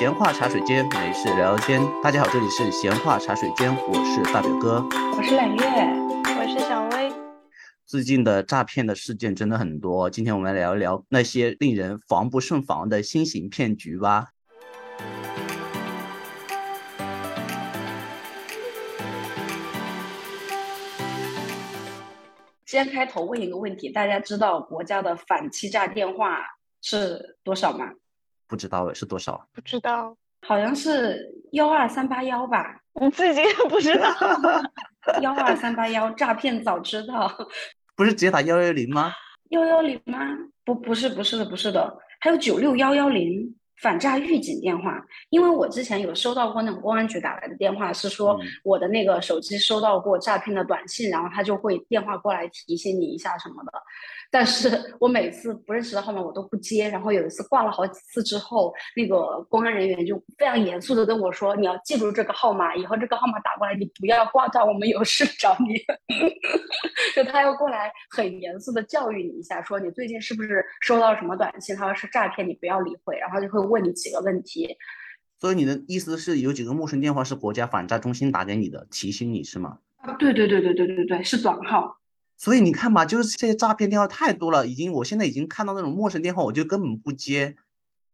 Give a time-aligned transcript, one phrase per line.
[0.00, 1.82] 闲话茶水间，没事聊聊天。
[2.02, 4.82] 大家好，这里是闲话茶水间，我是大表哥，
[5.14, 5.62] 我是揽月，
[6.38, 7.12] 我是小薇。
[7.84, 14.28] 最近的诈骗的事件真的很多，今天我们来聊一聊那些令人防不胜防的新型骗局吧。
[22.64, 26.38] 先开头问一个问题，大家知道国家的反欺诈电话
[26.80, 27.84] 是多少吗？
[28.50, 29.46] 不知道是多少？
[29.54, 30.14] 不知道，
[30.46, 32.80] 好像是幺二三八幺吧？
[33.00, 34.10] 你自己也不知道？
[35.22, 37.32] 幺二三八幺诈骗早知道，
[37.96, 39.12] 不是直接打幺幺零吗？
[39.50, 40.18] 幺幺零吗？
[40.64, 43.54] 不，不是，不是的，不是的，还有九六幺幺零。
[43.80, 53.72] 反诈预警电话，因为我之前有收到过那种公安局打来的电话，是说我的那个手机收到过诈骗的短信，然后他就会电话过来提醒你一下什么的。
[54.32, 65.74] 但是我每次不认识的号码我都不接，然后有一次挂了好几次之后，那个公安人员就非常严肃的跟我说：“你要记住这个号码，以后这个号码打过来你不要挂断，我们有事找你。
[67.16, 71.74] ”就他要过来很严肃的教育你一下，说你最近是不是收到什么短信？
[71.74, 74.76] 他说是诈骗，你不要理会，然后就会问你几个问题。
[75.38, 79.78] 所以你的意思是有几个陌生电话是国家反诈中心打给你的，提醒你是吗？
[80.18, 81.98] 对对对对对对对，是短号。
[82.36, 87.56] 所以你看吧，就是这些诈骗电话太多了，已经我现在已经看到那种陌生电话，我就根本不接。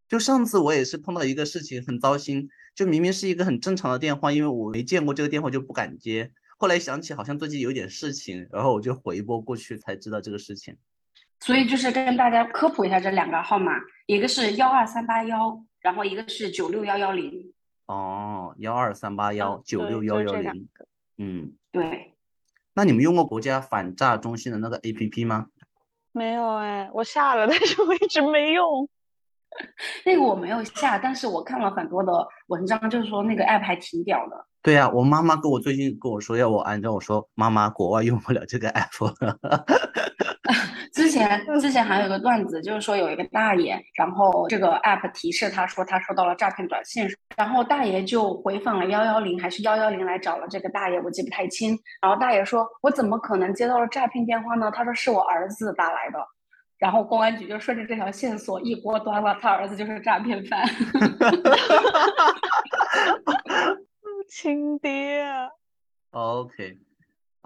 [0.09, 6.33] 就上次我也是碰到一个事情，很糟心，就明明是一个很正常的电话，因为我没见过这个电话，就不敢接。
[6.59, 10.77] 后来想起好像最近有点事情，然后我就回拨过去，才知道这个事情。
[11.41, 13.73] 所以就是跟大家科普一下这两个号码，
[14.07, 17.53] 一个是幺二三八幺，然后一个是九六幺幺零。
[17.87, 20.69] 哦，幺二三八幺九六幺幺零。
[21.19, 22.15] 嗯，对。
[22.75, 25.47] 那你们用过国家反诈中心的那个 A P P 吗？
[26.13, 28.89] 没有哎，我下了， 但是我一直没用。
[30.05, 34.47] 那个我没有下，但是我看了很多的文章，就是说那个 app 还挺屌的。
[34.63, 39.15] 对呀，我妈妈跟我最近跟我说要我安装，我说妈妈，国外用不了这个 app。
[41.17, 51.79] 之前 之前还有个段子，就是说有一个大爷，然后这个 app 提示他说他收到了诈骗短信，然后大爷就回访了幺幺零还是幺幺零来找了这个大爷，我记不太清。
[52.03, 56.19] 然后大爷说：“我怎么可能接到了诈骗电话呢？”他说：“是我儿子打来的。”
[56.79, 60.63] 然后公安局就顺着这条线索一锅端了，他儿子就是诈骗犯。
[64.29, 65.25] 亲爹。
[66.11, 66.77] OK。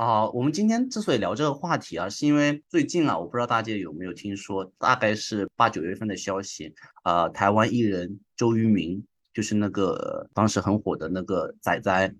[0.00, 6.72] 啊，我们今天之所以聊这个话题啊，是因为最近啊，我不知道大家有没有听说，大概是八九月份的消息，
[7.04, 12.14] 呃，台湾艺人周渝民，就是那个当时很火的那个仔仔，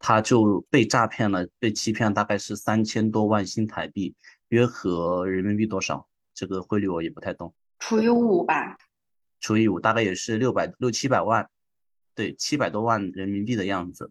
[0.00, 4.16] 他就被诈骗了，被欺骗大概是三千多万新台币，
[4.48, 6.04] 约合人民币多少？
[6.34, 8.76] 这个汇率我也不太懂，除以五吧，
[9.38, 11.48] 除以五大概也是六百六七百万，
[12.16, 14.10] 对，七百多万人民币的样子。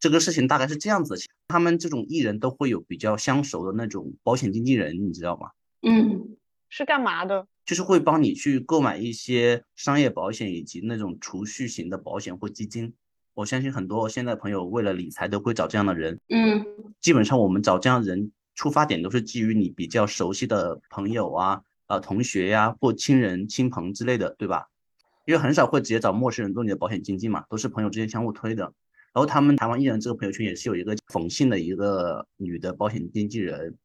[0.00, 1.14] 这个事情大概是这样子，
[1.48, 5.50] 他们这种艺人都会有比较相熟的那种保险经纪人，你知道吗？
[5.82, 6.36] 嗯，
[6.68, 7.46] 是干嘛的？
[7.64, 12.92] 就是会帮你去购买一些商业保险以及那种储蓄型的保险或基金。
[13.32, 16.20] 我相信很多现在朋友为了理财都会找这样的人。
[16.28, 16.64] 嗯，
[17.00, 24.68] 基本上我们找这样的人出发点都是基于你比较熟悉的朋友啊、啊同学呀或亲人亲朋之类的，对吧？
[25.24, 28.72] 因为很少会直接找陌生人做你的保险经纪嘛，都是朋友之间相互推的。
[29.14, 33.78] 然后他们台湾艺人这个朋友圈也是有一个冯姓的一个女的保险经纪人，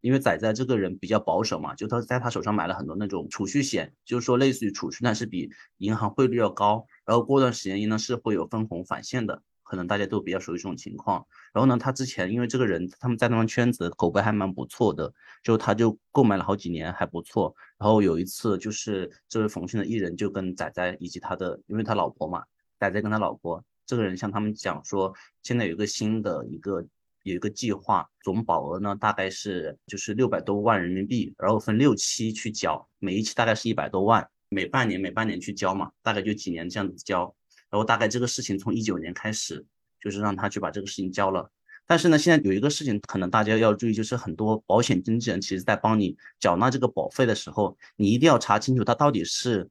[0.00, 11.26] 因为仔仔这个人比较保守嘛，就他在他手上买了很多那种储蓄险，就是说类似于储蓄，但是比银行汇率要高，然后过段时间应该是会有分红返现的，可能大家都比较熟悉这种情况。
[11.52, 15.12] 然后呢，他之前因为这个人他们在他们圈子口碑还蛮不错的，
[15.42, 17.54] 就他就购买了好几年还不错。
[17.76, 22.42] 然后有一次就是这位冯姓的艺人就跟仔仔以及他的，因为他老婆嘛，
[22.80, 23.62] 仔仔跟他老婆。
[23.86, 26.84] 这个人向他们讲说，现在有一个新的一个
[27.22, 37.34] 有一个计划，总保额呢大概是就是六百多万人民币，然后分六期去交，每一期大概是一百多万，每半年每半年去交嘛，大概就几年这样子交，
[37.70, 39.64] 然后大概这个事情从一九年开始，
[40.00, 41.50] 就是让他去把这个事情交了。
[41.86, 49.68] 但是呢，现在有一个事情可能大家要注意，就是很多保险经纪人其实在帮你缴纳这个保费的时候，你一定要查清楚他到底是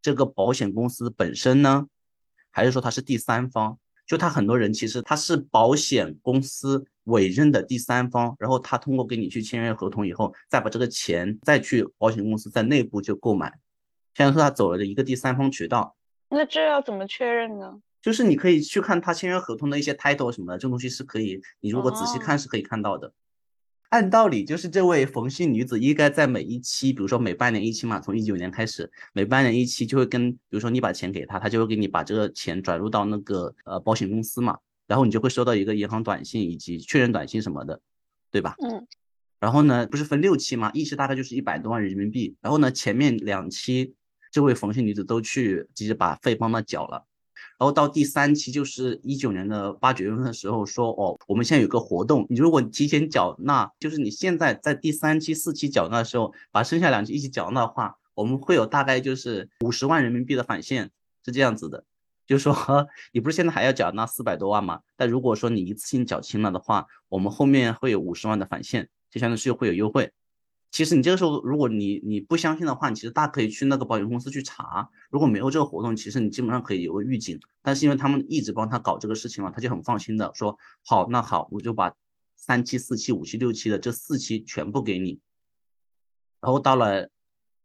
[0.00, 1.86] 这个保险公司本身呢。
[2.52, 3.76] 还是说他是第三方？
[4.06, 13.46] 就他很多人其实他是保险公司委任的第三方，然后他通过跟你去签约合同以后，再把这个钱再去保险公司在内部就购买，
[14.14, 15.96] 相当于说他走了一个第三方渠道。
[16.28, 17.80] 那这要怎么确认呢？
[18.02, 23.12] 就是你可以去看他签约合同的一些 title 什么的，这种东西是可以，你如果仔细看是可以看到的。
[23.92, 34.56] 按道理就是这位冯姓女子应该在每一期，比如说每半年一期嘛，从一九年开始，每半年一期就会跟，比如说你把钱给她，她就会给你把这个钱转入到那个呃保险公司嘛，
[34.86, 37.78] 然后你就会收到一个银行短信以及确认短信什么的，
[38.30, 38.56] 对吧？
[38.66, 38.86] 嗯。
[39.38, 40.70] 然后呢，不是分六期吗？
[40.72, 42.34] 一期大概就是一百多万人民币。
[42.40, 43.94] 然后呢，前面两期
[44.30, 47.04] 这位冯姓女子都去直接把费帮她缴了。
[47.62, 60.90] 然后到第三期，就是一九年的八九月份的时候，说哦，我们现在有个活动，你如果提前缴纳，就是你现在在第三期、四期缴纳的时候，把剩下两期一起缴纳的话，我们会有大概就是五十万人民币的返现，
[61.24, 61.84] 是这样子的。
[62.26, 64.80] 就是说， 你不是现在还要缴纳四百多万吗？
[64.96, 68.88] 但如果说你一次性缴清了的话，我们后面会有五十万的返现。
[69.08, 70.10] 就相当于是会有优惠。
[70.72, 74.88] 其实你这个时候，如果你你不相信的话，你其实大可以去那个保险公司去查。
[75.10, 77.38] 如果没有这个活动，其实你基本上可以有个预警。
[77.60, 81.94] 但是因为他们一直帮他搞这个事情嘛，他就很放心的说：“好，那好，我就把
[82.36, 85.20] 三期、四期、五期、六期的这四期全部给你。”
[86.40, 87.06] 然后到了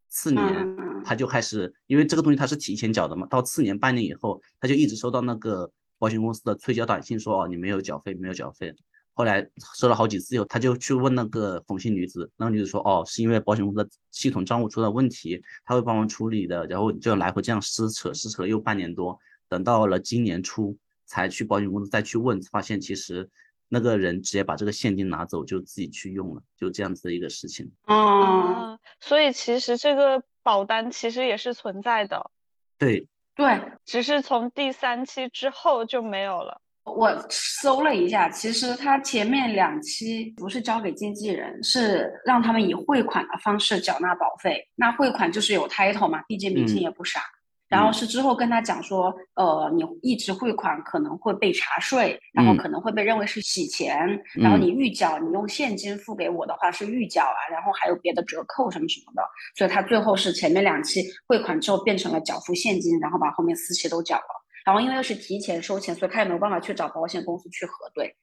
[0.10, 8.76] 次年，他就开始，因为这个东西他是提前缴的嘛，到次年半年以后，他就一直收到那个保险公司的催缴短信，说：“哦，你没有缴费，没有缴费。”
[9.18, 9.44] 后来
[9.74, 19.18] 收了好几次以后，他就去问那个红姓女子，那个女子说：“哦，是因为保险公司的系统账户出了问题，他会帮忙处理的。”然后就来回这样撕扯，撕扯了又半年多，
[19.50, 20.78] 等到了今年初
[21.08, 23.28] 才去保险公司再去问，发现其实
[23.70, 27.72] 那个人直接把这个现金拿走就自己去用了，就这样子的一个事情。
[27.88, 32.30] 哦，所以其实这个保单其实也是存在的。
[32.78, 36.62] 对对，只是从第三期之后就没有了。
[36.96, 44.68] 我搜了一下，其实他前面两期不是交给经纪人，是让他们以汇款的方式缴纳保费。
[44.76, 47.22] 那汇款就是有 title 嘛，毕竟明星也不傻。
[47.68, 53.98] 然后是之后跟他讲说，呃，你一直汇款可能会被查税，然后可能会被认为是洗钱。
[54.36, 59.22] 然后你预缴，你用现金付给我的话是预缴啊，然后还有别的折扣什么什么的。
[59.58, 64.47] 所以他最后是前面两期汇款之后变成了缴付现金，然后把后面四期都缴了。
[64.68, 68.14] 然后因为又是提前收钱，所以他也没有办法去找保险公司去核对。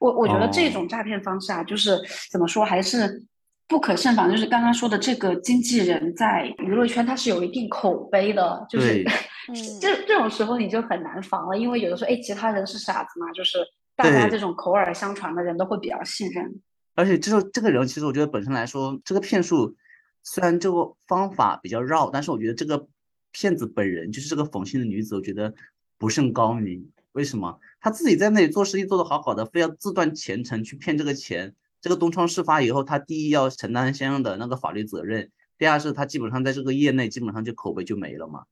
[0.00, 2.00] 我我觉得这种诈骗方式啊，就是
[2.30, 3.22] 怎么说还是
[3.68, 4.30] 不可胜防。
[4.30, 9.04] 就是刚刚说的这个经纪人在娱乐圈他是有一定口碑的，就是
[9.82, 13.58] 这这种时候你就很难防了，因为有的时候哎其他人是傻子嘛，就是
[13.94, 16.50] 大家这种口耳相传的人都会比较信任。
[16.94, 19.76] 而且这个这个人其实我觉得本身来说，这个骗术
[20.22, 22.88] 虽然这个方法比较绕，但是我觉得这个
[23.30, 25.52] 骗子本人就是这个冯姓的女子，我觉得。
[26.02, 31.54] 不甚高明，为什么他自己在那里做生意做得好好的，非要自断前程去骗这个钱？
[31.80, 38.42] 这个东窗事发以后，他第一要承担相应的那个法律责任，第二是他基本上在这个业内基本上就口碑就没了嘛，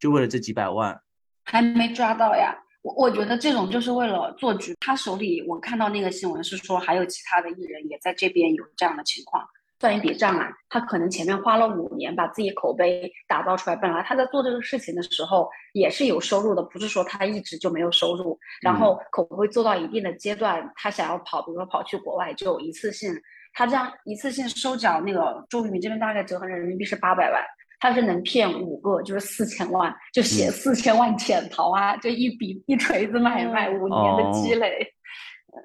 [0.00, 1.00] 就为了这几百万，
[1.44, 2.52] 还没抓到呀？
[2.82, 4.74] 我我觉得这种就是为了做局。
[4.80, 9.46] 他手里我看到那个新闻是说，还有其他的艺人也在这边有这样的情况。
[9.80, 13.76] 算一笔账啊，他可能前面花了五年把自己口碑打造出来。
[13.76, 18.36] 本来他在做这个事情的时候也是有收入的，不是说他一直就没有收入。
[18.60, 23.12] 然后口碑做到一定的阶段，他想要跑，比如说跑去国外，就一次性，
[23.54, 27.40] 他这样一次性收缴那个周渝民这边大概折合人民币是八百万，
[27.78, 34.92] 他是能骗五个，就是四千万，就写四千万潜逃啊，就一笔一锤子买卖，五年的积累。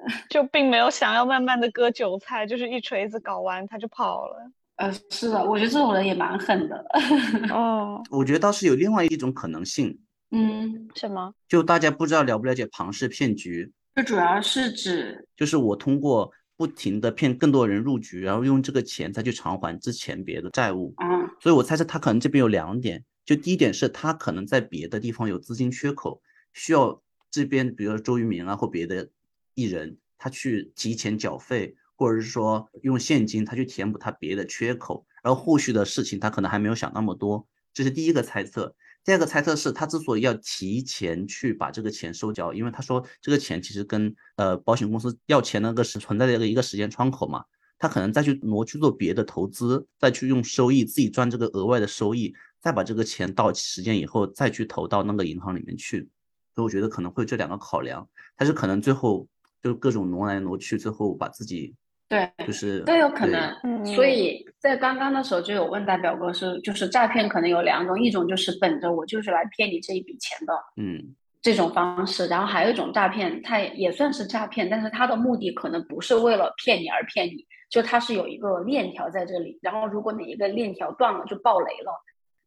[0.30, 4.52] 就并没有想要慢慢的割韭菜，就是一锤子搞完他就跑了。
[4.78, 6.86] 呃，是的，我觉得这种人也蛮狠的。
[7.54, 10.00] 哦，我觉得倒是有另外一种可能性。
[10.32, 11.32] 嗯，什么？
[11.48, 13.72] 就大家不知道了不了解庞氏骗局？
[13.94, 20.92] 这主要是指，就是我通过不停的骗更多人入局，然后用这个钱再去偿还之前别的债务。
[20.98, 26.20] 嗯，所以我猜测他可能这边有两点，就第一点是他可能在别的地方有资金缺口，
[26.54, 29.08] 需要这边比如说周渝民啊或别的。
[29.56, 38.76] 艺人他去提前缴费，或者是说用现金，他去填补他别的缺口，然后后续的事情他可能还没有想那么多，这是第一个猜测。
[39.04, 47.44] 第二个猜测是他之所以要提前去把这个钱收缴，因为他说这个钱其实跟呃保险公司要钱那个是存在的一个时间窗口嘛，
[47.78, 56.10] 他可能再去挪去做别的投资，再去用收益自己赚这个额外的收益，再把这个钱到期时间以后再去投到那个银行里面去。
[56.56, 58.08] 所以我觉得可能会这两个考量，
[58.38, 59.28] 但是可能最后。
[59.64, 61.74] 就各种挪来挪去，最后把自己
[62.10, 63.86] 对，就是都有可能。
[63.86, 72.28] 所以在刚刚的时候就有问代表哥是，就是诈骗可能有两种，一种就是本着我就是来骗你这一笔钱的，嗯，这种方式。
[72.28, 82.04] 然后还有一种诈骗，它也算是诈骗，但是它的目的可能不是为了骗你而骗你，就它是有一个链条在这里，然后如果哪一个链条断了就爆雷了。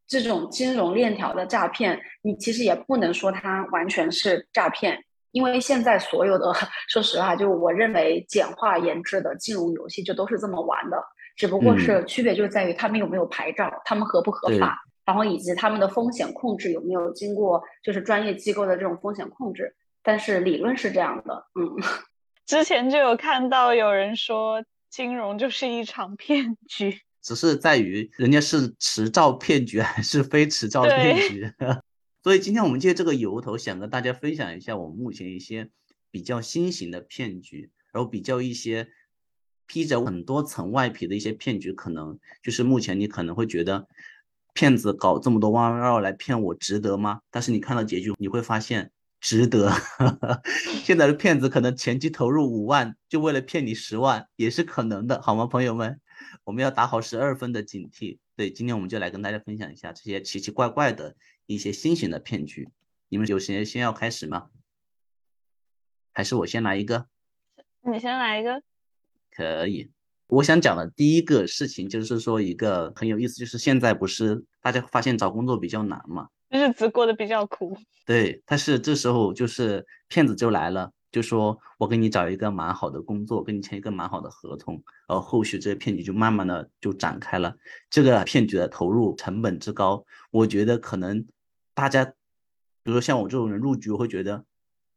[0.09, 5.03] 这种金融链条的诈骗，你其实也不能说它完全是诈骗。
[5.37, 6.51] 因为现在所有的，
[6.89, 10.97] 说实话，就我认为简化研制的金融游戏就都是这么玩的，
[11.37, 19.77] 只不过是区别就在于他们有没有牌照，他们合不合法，然后以及他们的风险控制有没有经过就是专业机构的这种风险控制。
[20.03, 21.77] 但是理论是这样的，嗯，
[22.47, 31.53] 之前就有看到有人说金融就是一场骗局，只是在于人家是持照骗局还是非持照骗局。
[32.27, 35.71] 所以今天我们借这个由头，想跟大家分享一下我们目前一些
[36.11, 38.89] 比较新型的骗局，然后比较一些
[39.69, 43.87] 披着很多层外皮的一些骗局，可能就是目前你可能会觉得
[44.55, 47.21] 骗子搞这么多弯弯绕来骗我值得吗？
[47.31, 48.91] 但是你看到结局，你会发现
[49.21, 49.73] 值得。
[50.83, 56.01] 现在的骗子可能前期投入五万，就为了骗你十万，也是可能的，好吗，朋友们？
[56.43, 58.19] 我们要打好十二分的警惕。
[58.35, 61.15] 对，今天我们就来跟大家分享一下这些奇奇怪怪的。
[61.47, 62.69] 一些新型的骗局，
[63.09, 64.49] 你们有谁先要开始吗？
[66.13, 67.07] 还是我先来一个？
[67.83, 68.63] 你先来一个。
[69.31, 69.91] 可以。
[70.29, 77.77] 我想讲的第一个事情就是说一个很有意思，就是现在不是大家发现找工作比较难嘛，日子过得比较苦。
[78.05, 87.55] 对，但是这时候就是骗子就来了，就说我给你找一个蛮好的工作，跟你签一个蛮好的合同，然后后续这些骗局就慢慢的就展开了。
[87.89, 91.25] 这个骗局的投入成本之高，我觉得可能。
[91.77, 92.15] 大家，比
[92.85, 94.47] 如说像我这种人入局，我会觉得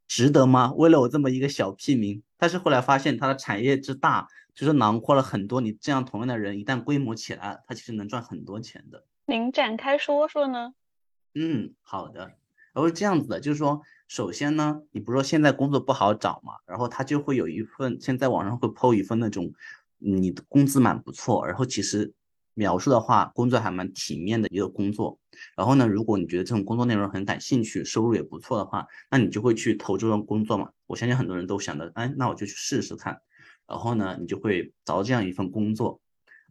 [0.07, 0.71] 值得吗？
[0.77, 9.03] 为了我这么一个小屁民，但是后来发现它的产业之大，就是囊括了很多你这样同样的人，一旦规模起来，它其实能赚很多钱的。
[9.25, 10.73] 您展开说说呢？
[11.35, 12.31] 嗯，好的。
[12.71, 19.51] 然后这样子的，就是说，首先呢，你不是说现在工作不好找嘛，然后他就会有一份，现在网上会抛一份那种，
[19.97, 22.13] 你的工资蛮不错，然后其实。
[22.59, 25.17] 描述的话，工作还蛮体面的一个工作。
[25.55, 30.69] 然后呢，如果你觉得这种工作内容很感兴趣，收入也不错的话，那你就会去投这份工作嘛。
[30.85, 33.17] 我相信很多人都想着，哎，那我就去试试看。
[33.65, 36.01] 然后呢，你就会找到这样一份工作。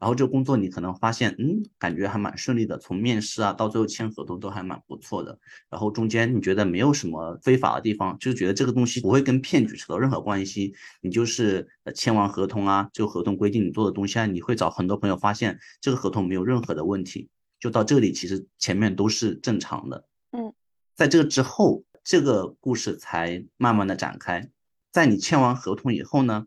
[0.01, 5.39] 然后这个工作你可能发现，嗯，感觉还蛮顺利的，从面试啊到最后签合同都还蛮不错的。
[5.69, 10.73] 然后中间你觉得没有什么非法的地方，就是觉得这个东西不会跟骗局扯到任何关系。
[11.01, 17.29] 你就是签完合同啊，这个合同规定你做的东西啊，你会找很多朋友发现这个合同没有任何的问题。
[17.59, 20.05] 就到这里，其实前面都是正常的。
[20.31, 20.53] 嗯，
[20.95, 24.49] 在这个之后，这个故事才慢慢的展开。
[24.93, 26.47] 在你签完合同以后呢，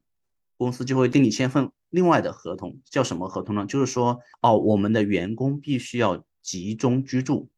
[0.56, 1.70] 公司就会跟你签份。
[1.92, 3.66] 另外的合同叫什么合同呢？
[3.68, 7.50] 就是说，哦，我们的员工必须要集中居住，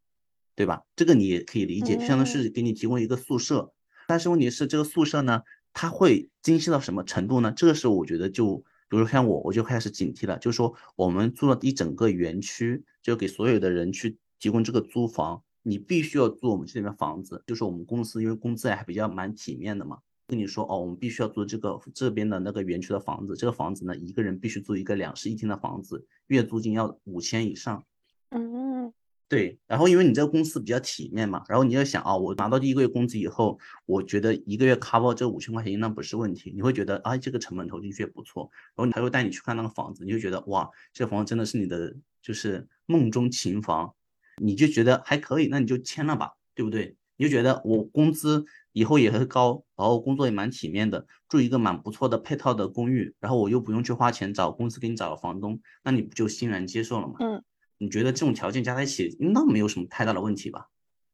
[0.55, 0.81] 对吧？
[0.95, 3.71] 这个你也可以理解，相当于是给你提供一个宿舍。
[4.07, 7.53] 但是问题是，这个宿舍呢，它会精细到什么程度呢？
[7.55, 8.57] 这个时候我觉得就，
[8.89, 10.37] 比如像我，我就开始警惕了。
[10.39, 17.43] 就是说，我们租了一整个园区，就给所有的人去提供这个租房，你必须要租我们这边房子。
[17.45, 19.99] 就是我们公司因为工资还比较蛮体面的嘛。
[20.25, 23.35] 跟你说哦，我们必须要租这个这边的那个园区的房子。
[23.35, 27.83] 这个房子呢，一个人必须租一个两室一厅的房子，月租金要五千以上。
[28.29, 28.93] 嗯，
[29.27, 29.59] 对。
[29.67, 36.51] 然后因为你这个公司比较体面嘛，然后你要想啊，我拿到第一个月工资以后，我觉得一个月 cover 这五千块钱那不是问题。
[36.55, 38.49] 你会觉得啊，这个成本投进去也不错。
[38.75, 43.93] 然后他会带你去看那个房子，你就觉得哇，这个房子真的是你的就是梦中情房，
[44.41, 46.95] 你就觉得还可以，那你就签了吧，对不对？
[47.23, 48.45] 你就觉得我工资。
[48.75, 57.13] 以后也会高，然后工作也蛮体面的，住一个蛮不错的配套的公寓，然后我又不用去花钱找公司给你找房东，那你不就欣然接受了吗？
[57.19, 57.43] 嗯，
[57.77, 60.69] 你觉得这种条件加在一起，那没有什么太大的问题吧？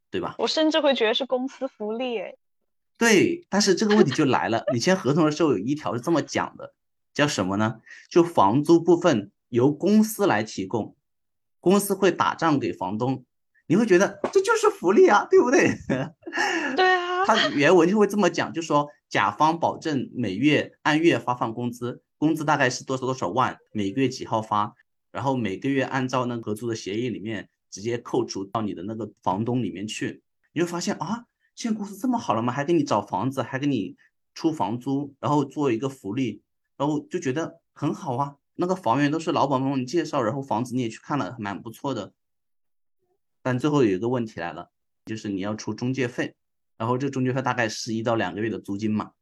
[0.10, 0.36] 对吧？
[0.38, 2.38] 我甚至会觉得是公司福利诶。
[2.98, 6.74] 对，但是这个问题就来了， 你签合同的时候有一条是这么讲的，
[7.14, 7.82] 叫什么呢？
[8.10, 10.96] 就房租部分由公司来提供，
[11.60, 13.26] 公司会打账给房东。
[13.70, 15.70] 你会觉得这就是福利啊，对不对？
[16.76, 24.74] 对啊，他原文就会这么讲，就说甲方保证每月按月发放工资，工资大概是多少多少万，每个月几号发，
[25.12, 30.24] 然后每个月按照那合租的协议里面直接扣除到你的那个房东里面去。
[30.52, 32.52] 你会发现啊，现在公司这么好了吗？
[32.52, 33.96] 还给你找房子，还给你
[34.34, 36.42] 出房租，然后做一个福利，
[36.76, 38.34] 然后就觉得很好啊。
[38.56, 42.14] 那个房源都是老板帮你介绍，然后房子你也去看了，蛮不错的。
[43.50, 44.70] 但最后有一个问题来了，
[45.08, 46.36] 就是你要出中介费，
[46.78, 49.14] 然后这中介费大概是一到两个月的租金嘛？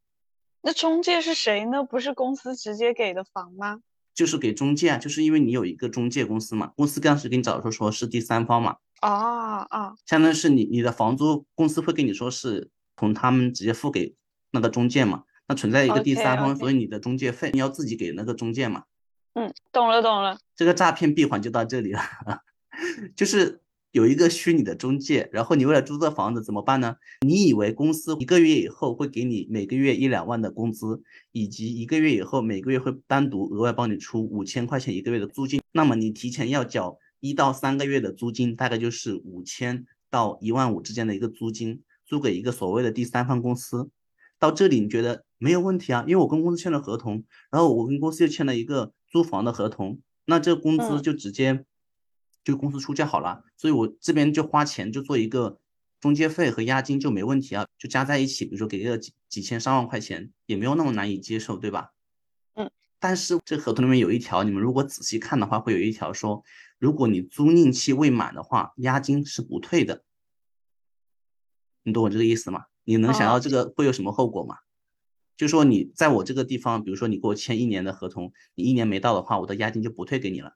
[0.59, 1.85] 那中介是谁呢？
[1.85, 3.79] 不是公司直接给的房吗？
[4.13, 8.75] 就是给中介啊，就是因为你有一个中介公司嘛，公司当时给你找的时候说是第三方嘛。
[9.01, 14.13] 哦哦，相当于是你你的房租，公司会跟你说是从他们直接付给
[14.51, 15.23] 那个中介嘛？
[15.47, 18.83] 那存在一个第三方，所以你的中介费你要自己给那个中介嘛？
[19.35, 20.37] 嗯，懂了懂了。
[20.53, 22.01] 这个诈骗闭环就到这里了，
[23.15, 23.61] 就是。
[23.97, 26.97] 有一个虚拟的中介，然后你为了租这房子怎么办呢？
[27.25, 31.01] 你以为公司一个月以后会给你每个月一两万的工资，
[31.31, 43.89] 以及一个月以后每个月会单独额外帮你出五千块钱一个月的租金，那么你提前要缴一到三个月的租金，大概就是五千到一万五之间的一个租金，租给一个所谓的第三方公司。
[44.37, 46.05] 到这里你觉得没有问题啊？
[46.07, 51.65] 因为我跟公司签了合同，然后我跟公司又签了一个租房的合同，那这个工资就直接。
[52.47, 55.59] 就公司出就好了，所以我这边就花钱就做一个
[55.99, 61.91] 中介费和押金就没问题啊，就加在一起，比如说给个几几千上万块钱，也没有那么难以接受，对吧？
[62.53, 62.71] 嗯。
[62.99, 66.41] 但是这合同里面有一条，你们如果仔细看的话，会有一条说，
[66.79, 70.05] 如果你租赁期未满的话，押金是不退的。
[71.83, 72.67] 你懂我这个意思吗？
[72.85, 74.55] 你能想到这个会有什么后果吗？
[75.35, 80.55] 就说你在我这个地方，比如说你给我签一年的合同，你一年没到的话，我的押金就不退给你了。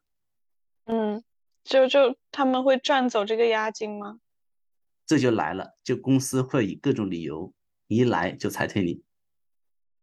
[0.86, 1.22] 嗯。
[1.64, 4.20] 就就他们会赚走这个押金吗？
[5.06, 7.54] 这就来了，就公司会以各种理由
[7.88, 9.02] 一来就裁退你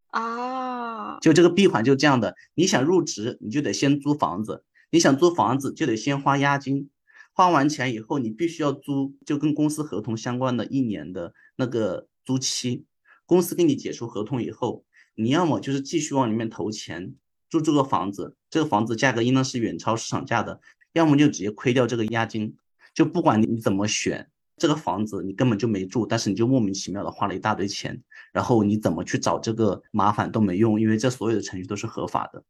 [0.08, 1.18] 啊！
[1.20, 6.90] 就这个闭环就这样的，你想入职你就得先租房子，你想租房子就得先花押金，
[7.32, 12.84] 花完钱以后你必须要租，就跟公司合同相关的一年的那个租期，
[13.24, 14.84] 公司跟你解除合同以后，
[15.14, 17.14] 你要么就是继续往里面投钱
[17.48, 20.60] 租这个房子，这个房子价格应当是远超市场价的。
[20.92, 22.57] 要么就直接亏掉这个押金，
[22.95, 28.02] 就不管你怎么选这个房子，你根本就没住，但是你就莫名其妙的花了一大堆钱，
[28.33, 32.42] 然后你怎么去找这个麻烦都没用，因为这所有的程序都是合法的。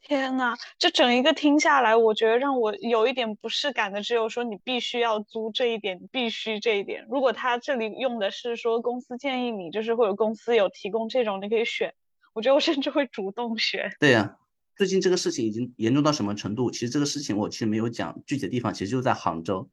[0.00, 7.06] 天呐，这整一个听下来，我觉得让我有一点不适感的，只有说你必须要租这一点，必须这一点。
[7.10, 11.94] 如果他这里用的是说公司建议你，就是或者公司有提供这种，你可以选，
[12.34, 13.94] 我觉得我甚至会主动选。
[13.98, 14.36] 对呀。
[14.76, 16.68] 最近这个事情已经严重到什么程度？
[16.70, 19.68] 其实这个事情我其实没有讲具体的地方，其实就在杭州，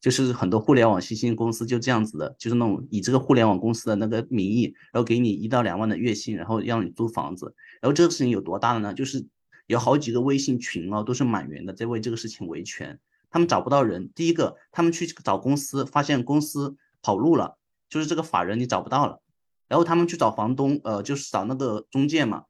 [0.00, 7.54] 就是很多互联网新兴公司就这样子的，就是那种以这个互联网公司的那个名义，然后给你一到两万的月薪，然后让你租房子。
[7.80, 8.92] 然后这个事情有多大的呢？
[8.92, 9.24] 就是
[9.68, 12.98] 有好几个微信群哦，都是满员的在为这个事情维权。
[13.30, 17.56] 他们找不到人，第一个他们去找公司，发现公司跑路了，
[17.88, 19.22] 就是这个法人你找不到了。
[19.68, 22.46] 然后他们去找房东，呃，就是找那个中介嘛。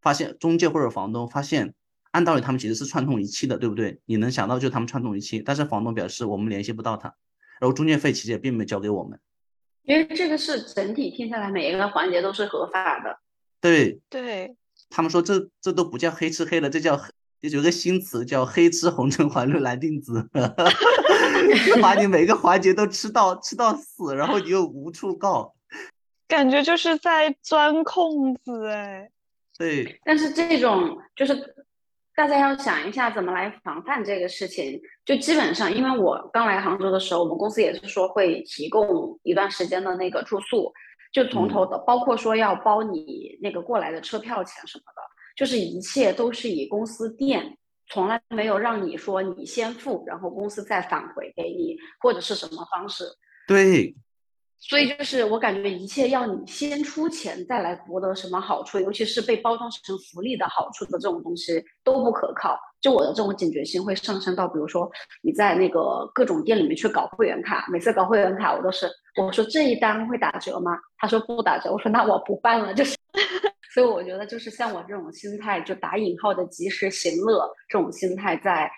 [0.00, 1.74] 发现中介或者房东发现，
[2.12, 4.00] 按道理他们其实是串通一气的，对不对？
[4.06, 7.14] 你能想到就是他们串通一气，但是房东表示我们联系不到他，
[7.60, 9.18] 然后中介费其实也并没有交给我们，
[9.84, 13.18] 因为这个是整体听下来每一个环节都是合法的。
[13.60, 14.56] 对对，
[14.88, 17.00] 他们说这这都不叫黑吃黑了，这叫
[17.40, 20.28] 有个新词叫黑吃红橙黄绿蓝靛紫，
[21.82, 25.54] 把你每个环节都吃到吃到死，然后你又无处告，
[26.26, 29.10] 感觉就是在钻空子哎。
[29.60, 31.34] 对，但是这种就是
[32.16, 34.80] 大家要想一下怎么来防范这个事情。
[35.04, 40.72] 就基本上，因为我刚来杭州的时候，我们公司也是说会提供一段时间的那个住宿，
[41.12, 45.02] 就从头的，包括说要包你那个过来的车票钱什么的，
[45.36, 53.04] 就是一切都是以公司垫，从来没有让你说你先付，然后公司再返回给你或者是什么方式。
[53.46, 53.94] 对。
[54.60, 62.58] 所以就是我感觉一切要你先出钱再来博得什么好处，尤其是被包装成福利的好处的这种东西都不可靠。
[62.78, 64.90] 就我的这种警觉性会上升到，比如说
[65.22, 68.86] 你在那个各种店里面去搞会员卡，每次搞会员卡我都是
[69.20, 70.78] 我说这一单会打折吗？
[70.98, 72.74] 他说不打折，我说那我不办了。
[72.74, 72.94] 就是，
[73.74, 78.70] 所以我觉得就是像我这种心态，就打引号的及时行乐这种心态在。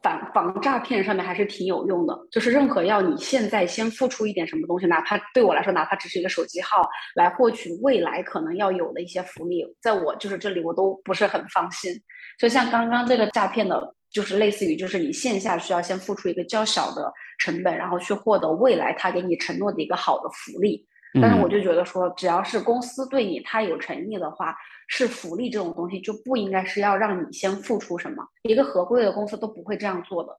[0.00, 11.92] 反防诈骗上面还是挺有用的，就是任何要你现在先付出一点什么东西，哪怕对我来说，哪怕只是一个手机号，来获取未来可能要有的一些福利，在我就是这里我都不是很放心。
[12.38, 20.86] 就像刚刚这个诈骗的，就是类似于就是你线下需要先付出一个较小的成本，然后去获得未来他给你承诺的一个好的福利。
[21.20, 24.56] 但是我就觉得说，只要是公司对你他有诚意的话。
[24.88, 30.38] 是福利这种东西就不应该是要让你先付出什么，一个合规的公司都不会这样做的。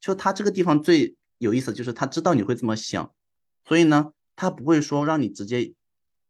[0.00, 3.12] 就他这个地方最有意思，就是他知道你会这么想，
[3.66, 5.74] 所以呢，他不会说让你直接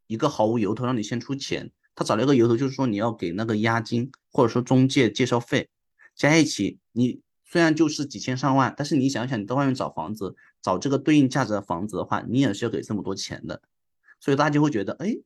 [0.08, 5.68] 一个毫无由头让你先出钱，他找了一个由头，就是说你要给那个押金或者说中介介绍费
[6.16, 13.60] 加一起，你虽然就是几千上万，但是你想想，你到外面找房子，找这个对应价值的房子的话，你也是要给这么多钱的，
[14.20, 15.16] 所以大家就会觉得，哎，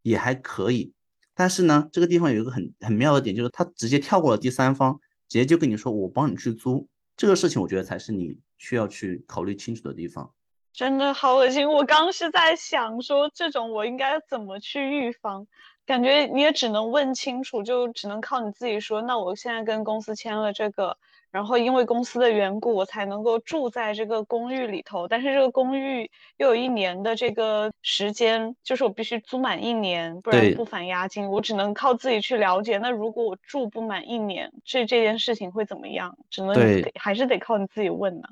[0.00, 0.94] 也还可以。
[1.34, 10.32] 但是呢，这个地方有一个很很妙的点，就是他直接跳过了第三方，直接就跟你说我帮你去租这个事情，我觉得才是你需要去考虑清楚的地方。
[10.72, 11.68] 真的好恶心！
[11.68, 15.46] 我刚是在想说，这种我应该怎么去预防？
[15.84, 19.02] 感觉你也只能问清楚，就只能靠你自己说。
[19.02, 20.96] 那我现在跟公司签了这个，
[21.30, 25.06] 然后因为公司的缘故，我才能够住在这个公寓里头。
[25.06, 31.28] 但是这个公寓又有一年的这个时间，就是我必须租满一年，不然不返押金。
[31.30, 32.78] 我只能靠自己去了解。
[32.78, 36.16] 那如果我住不满一年，这这件事情会怎么样？
[36.30, 36.54] 只能
[36.98, 38.28] 还是得靠你自己问呢。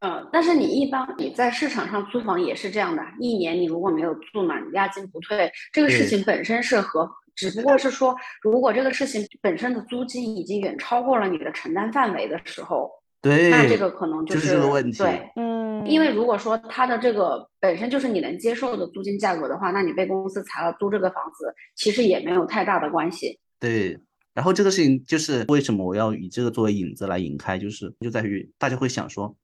[0.00, 7.10] 嗯，但是你一般你在市场上租房也是这样的，一年你如果没有住满，押金不退，这个事情本身是合。
[7.36, 14.98] 只不过是说，如果这个事情本身的租金已经远超过了你的承担范围的时候，对，那这个可能就是这个问题。
[14.98, 23.38] 对，嗯，因为如果说它的这个本身就是你能接受的租金价格的话，那你被公司裁了租这个房子，其实也没有太大的关系。
[23.60, 23.98] 对，
[24.32, 29.36] 然后这个事情就是为什么我要以这个作为引子来引开，就是就在于大家会想说，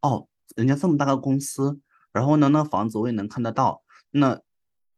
[0.00, 0.26] 哦，
[0.56, 1.78] 人家这么大个公司，
[2.10, 4.40] 然后呢，那房子我也能看得到，那。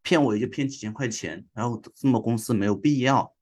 [0.06, 3.34] 骗我也就骗几千块钱，然后这么公司没有必要，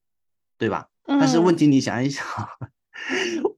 [0.56, 0.88] 对吧？
[1.04, 2.24] 但是问题你想一想，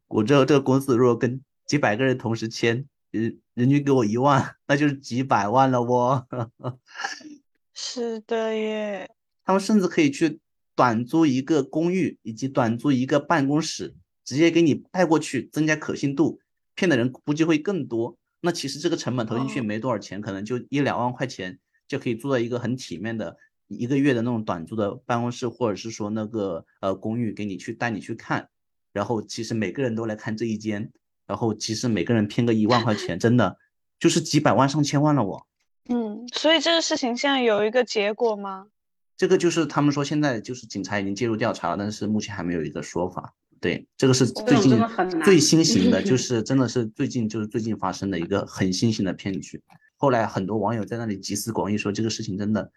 [0.09, 6.27] 我这这个公司如果跟几百个人同时签，人人均给我一万，那就是几百万了哦。
[7.73, 9.09] 是的耶，
[9.45, 10.41] 他们甚至可以去
[10.75, 16.41] 短租一个公寓，以及短租一个办公室，直接给你带过去，增加可信度，
[16.75, 18.19] 骗的人估计会更多。
[18.41, 21.61] 那其实这个成本投进去没多少钱，可能就一两万块钱。
[21.89, 23.37] 就可以租到一个很体面的
[23.69, 28.49] 一个月的那种短租的办公室，或者是说那个呃公寓，给你去带你去看。
[28.93, 30.91] 然后其实每个人都来看这一间，
[31.27, 33.59] 然后其实每个人骗个一万块钱，真的
[33.99, 35.23] 就是几百万上千万了。
[35.23, 35.47] 我，
[35.89, 38.69] 嗯，所以这个事情现在有一个结果吗？
[39.17, 43.35] 这个就是他们说现在就是警察已经介入调查了，但是目前还没有一个说法。
[43.61, 44.79] 对，这个是最近
[45.25, 49.63] 最新型的， 就是真的是最近就是最近发生的一个很新型的骗局。
[49.97, 52.71] 后来很多网友在那里集思广益，说这个事情真的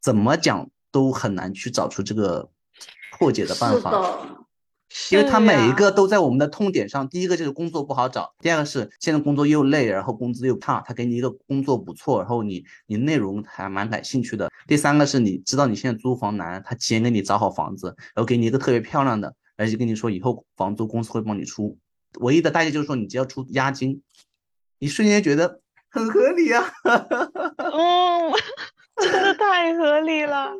[0.00, 2.48] 怎么讲都很难去找出这个
[3.12, 3.90] 破解的办法，
[5.10, 7.08] 因为他每一个都在我们的痛点上。
[7.08, 14.48] 第一个就是工作不好找，第二个是现在工作又累，然后工资又差，他给你一个工作不错，然后你你内容还蛮感兴趣的。
[14.68, 21.76] 第三个是你知道你现在租房难，他提前给你找好房子，然后给你一个特别漂亮的，而且跟你说以后房租公司会帮你出，
[22.20, 24.00] 唯一的代价就是说你只要出押金，
[24.78, 25.60] 你瞬间觉得。
[25.96, 28.32] 很合理啊，嗯，
[29.00, 30.52] 真的太合理了。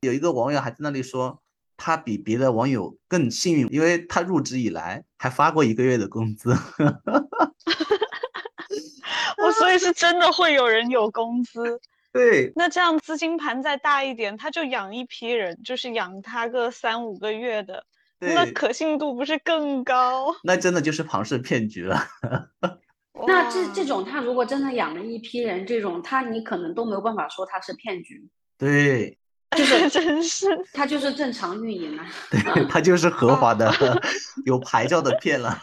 [0.00, 1.40] 有一个网友还在那里说，
[1.76, 6.52] 他比别的网友更幸运，因为他入职以来还发过一个月的工资。
[9.38, 11.80] 我所以是真的会有人有工资。
[12.12, 17.84] 对，那这样资金盘再大一点，他就养一批人，就是养他个三五个月的，
[18.18, 20.34] 那可信度不是更高？
[20.42, 22.04] 那真的就是庞氏骗局了。
[23.26, 28.28] 那这这种，他如果真的养了一批人，这种他你可能都没有办法说他是骗局。
[28.56, 29.18] 对，
[29.56, 32.06] 就是 真是他就是正常运营啊。
[32.30, 33.72] 对他就是合法的，
[34.46, 35.58] 有牌照的骗了。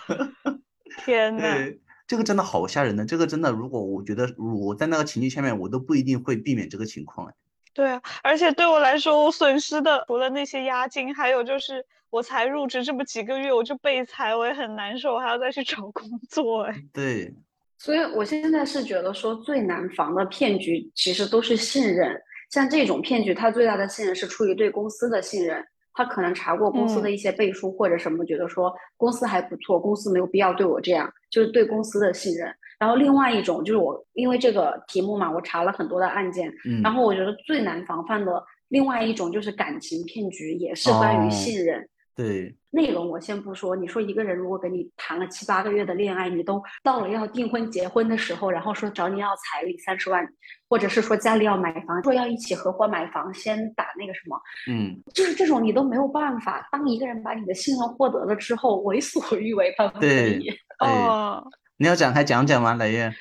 [1.05, 7.31] 天呐，这个真的好吓人的，这个真的，如果我觉得我在那个情境下面，我都不一定会避免这个情况。
[7.73, 11.86] 对啊，而且对我来说，我损失的除了那些押金，还有就是
[12.17, 16.63] 我才入职这么几个月，我就被裁，我也很难受，我还要再去找工作。
[16.63, 17.32] 哎，对。
[17.77, 22.19] 所以，我现在是觉得说最难防的骗局，其实都是信任。
[22.49, 32.51] 像这种骗局，它最大的信任是出于对公司的信任，他可能查过公司的一些背书或者什么，觉得说公司还不错，公司没有必要对我这样，就是对公司的信任。
[32.80, 36.51] 然后，另外一种就是我因为这个题目嘛，我查了很多的案件，
[36.84, 41.88] 然后我觉得最难防范的另外一种就是感情骗局，也是关于信任。
[42.17, 50.27] 对内容我先不说，你说一个人如果跟你谈了七八个月的恋爱，你都到了要订婚结婚的时候，然后说找你要彩礼三十万，
[50.67, 56.67] 或者是说家里要买房，说要一起合伙买房，先打那个什么，嗯，就是这种你都没有办法。
[56.71, 60.49] 当一个人把你的信任获得了之后，为所欲为，可以。
[60.80, 63.13] 哦，你要展开讲讲吗，雷月？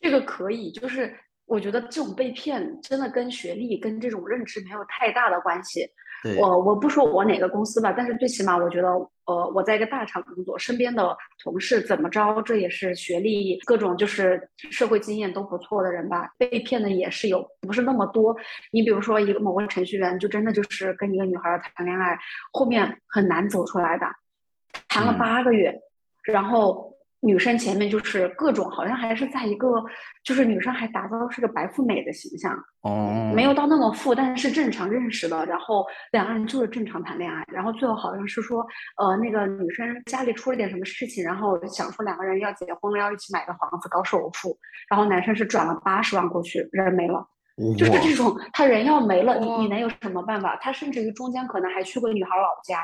[0.00, 1.14] 这个可以，就是
[1.50, 5.84] 我觉得这种被骗真的跟学历跟这种认知没有太大的关系。
[6.38, 8.88] 我我不说我哪个公司吧，但是最起码我觉得，
[9.24, 18.36] 呃，我在一个大厂工作，身边的同事怎么着，这也是学历各种就是社会经验都不错的人吧，被骗的也是有，不是那么多。
[18.70, 22.16] 你比如说一个某个程序员，就真的就是跟一个女孩谈恋爱，
[22.52, 24.06] 后面很难走出来的，
[24.88, 25.74] 谈了八个月，
[26.22, 26.94] 然后。
[27.22, 29.68] 女生前面就是各种，好像还是在一个，
[30.24, 44.56] 就是女生还打造是个白富美的形象，哦，没有到那么富，但是正常认识的，然后两个人就是正常谈恋爱，然后最后好像是说，呃，那个女生家里出了点什么事情，然后想说两个人要结婚了，要一起买个房子搞首付，
[44.88, 47.22] 然后男生是转了八十万过去，人没了，
[47.76, 50.56] 就是这种，他人要没了，你你能有什么办法？
[50.62, 52.80] 他甚至于中间可能还去过女孩老家，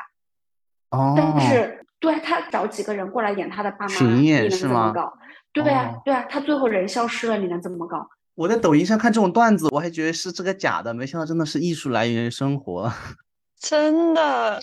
[0.90, 1.82] 哦，但是。
[2.06, 5.12] 对啊，他找几个人过来演他的爸妈，群你能怎么演是吗搞？
[5.52, 8.08] 对啊哦，对啊，他最后人消失了，你能怎么搞？
[8.36, 12.92] 我在抖音上看这种段子，我还觉得是这个假的，没想到真的是艺术来源于生活。
[13.58, 14.62] 真的，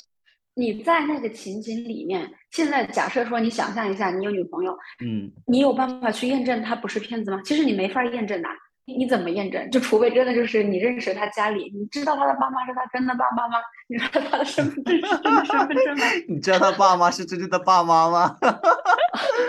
[0.54, 4.72] 你在那个情景里面，现在假设说你想象一下，你有女朋友，
[5.04, 7.42] 嗯，你有办法去验证她不是骗子吗？
[7.44, 8.48] 其实你没法验证的，
[8.86, 9.70] 你你怎么验证？
[9.72, 13.58] 就除非真的就是你认识他家里，你知道他的爸妈是他真的爸妈吗？
[13.88, 16.06] 你知道他的身份证是真的身份证吗？
[16.30, 18.36] 你知道他爸妈是真正的爸妈吗？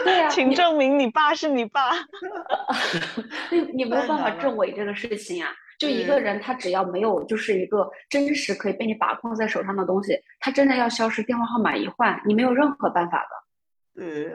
[0.04, 1.92] 对呀、 请证明你爸是你爸。
[3.50, 5.50] 你你没有办法证伪这个事情啊。
[5.76, 14.00] 就一个人，他只要没有就是一个真实可以被你把控在手上的东西，他真的要消失，电话号码一换，你没有任何办法的。
[14.00, 14.32] 对，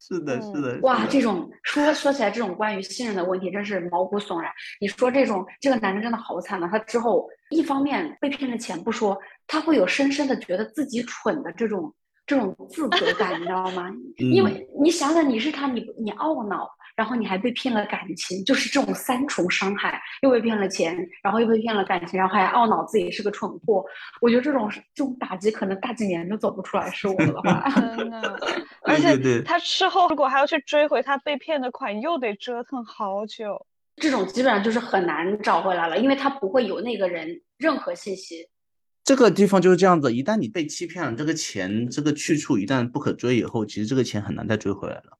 [0.00, 0.78] 是的，是的。
[0.80, 4.50] 哇，这种说说起来，这种关于信任的问题真是毛骨悚然。
[4.80, 6.68] 你说这种这个男人真的好惨啊！
[6.72, 11.94] 他之后一方面被骗了钱不说，他会有深深的觉得自己蠢的这种
[12.26, 13.90] 这种自责感，你知道吗？
[14.16, 16.66] 因嗯为你想想，你是他，你你懊恼，
[17.00, 23.82] 然后你还被骗了感情，就是这种三重伤害，又被骗了钱，然后又被骗了感情，然后还懊恼自己是个蠢货。
[24.20, 27.64] 我觉得这种这种打击可能大几年都走不出来，是我的话。
[27.96, 28.38] 真的，
[28.84, 33.64] 而且他事后如果还要去追回他被骗的款，又得折腾好久。
[33.96, 38.46] 这种基本上就是很难找回来了，因为他不会有那个人任何信息。
[39.04, 45.18] 这个地方就是这样子，一旦你被欺骗了，这个钱这个去处一旦不可追以后，其实这个钱很难再追回来了。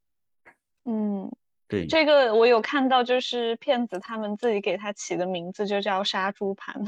[0.84, 1.30] 嗯，
[1.70, 6.85] 对，这个我有看到，就是骗子他们自己给他起的名字就叫杀猪盘，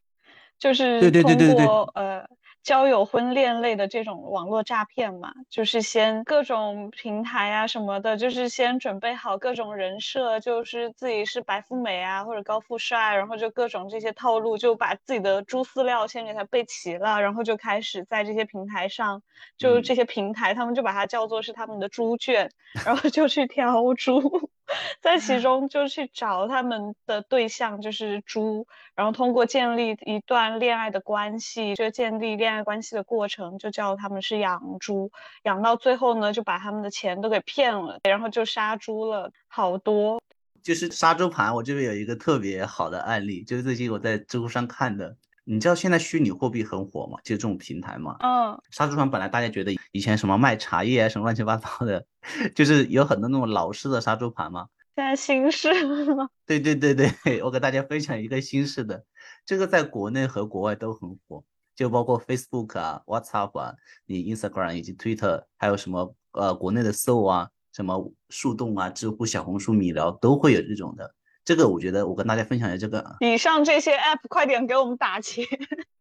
[0.60, 2.28] 就是通过呃
[2.66, 19.22] 交友婚恋类的这种网络诈骗嘛，就是先各种平台啊什么的，就是先准备好各种人设，就是自己是白富美啊或者高富帅，然后就各种这些套路，就把自己的猪饲料先给他备齐了，然后就开始在这些平台上，
[19.56, 19.82] 就嗯。
[19.84, 22.50] 这些平台他们就把它叫做是他们的猪圈，
[22.84, 24.50] 然后就去挑猪，
[25.00, 35.10] 在其中就去找他们的对象就是猪，然后通过建立一段恋爱的关系，就建立恋爱关系的过程，就叫他们是养猪，
[35.44, 40.20] 养到最后呢，就把他们的钱都给骗了，然后就杀猪了好多。
[40.62, 45.16] 就是杀猪盘，我这边有一个特别好的案例，就是最近我在知乎上看的。
[45.48, 47.18] 你知道现在虚拟货币很火嘛？
[47.22, 48.16] 就这种平台嘛。
[48.18, 52.04] 嗯，杀猪盘本来大家觉得以前什么卖茶叶啊，什么乱七八糟的，
[52.52, 54.66] 就是有很多那种老式的杀猪盘嘛。
[54.96, 55.68] 现在新式
[56.14, 57.12] 了，对对对对，
[57.44, 59.04] 我给大家分享一个新式的，
[59.44, 61.44] 这个在国内和国外都很火，
[61.76, 63.74] 就包括 Facebook 啊、WhatsApp 啊、
[64.06, 71.14] 你 Instagram 以及 Twitter，还有什么呃国内的搜啊、什么树洞啊、知乎、小红书、米聊都会有这种的。
[71.46, 75.46] 这个我觉得我跟大家分享一下这个，以上这些 app 快点给我们打钱。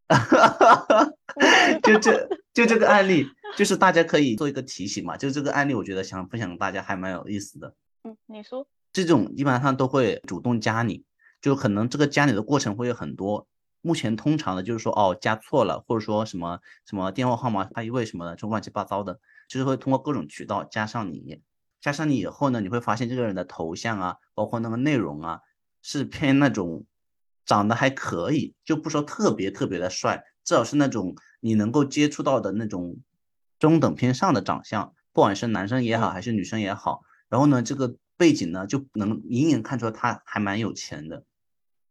[1.84, 5.16] 就这就这个案例，就是大家可以做一个提醒嘛。
[5.16, 7.76] 就这个案例，我觉得想分享给大家还蛮有意思的。
[8.04, 11.04] 嗯，你说，这种基本上都会主动加你，
[11.40, 13.46] 就可能这个加你的过程会有很多。
[13.82, 21.40] 目前通常的就是说哦加错了，或者说什么什么电话号码他一位什么的，就乱七八糟的，就是会通过各种渠道加上你。
[21.86, 25.42] 加上你以后呢，你会发现这个人的头像啊，包括那个内容啊，
[25.84, 26.84] 是偏那种
[27.46, 32.98] 长得还可以，就不说特别特别的帅，至少是那种你能够接触到的那种
[33.60, 37.04] 中等偏上的长相，不管是男生也好还是女生也好。
[37.30, 41.24] 然后呢，这个背景呢就能隐隐看出来他还蛮有钱的，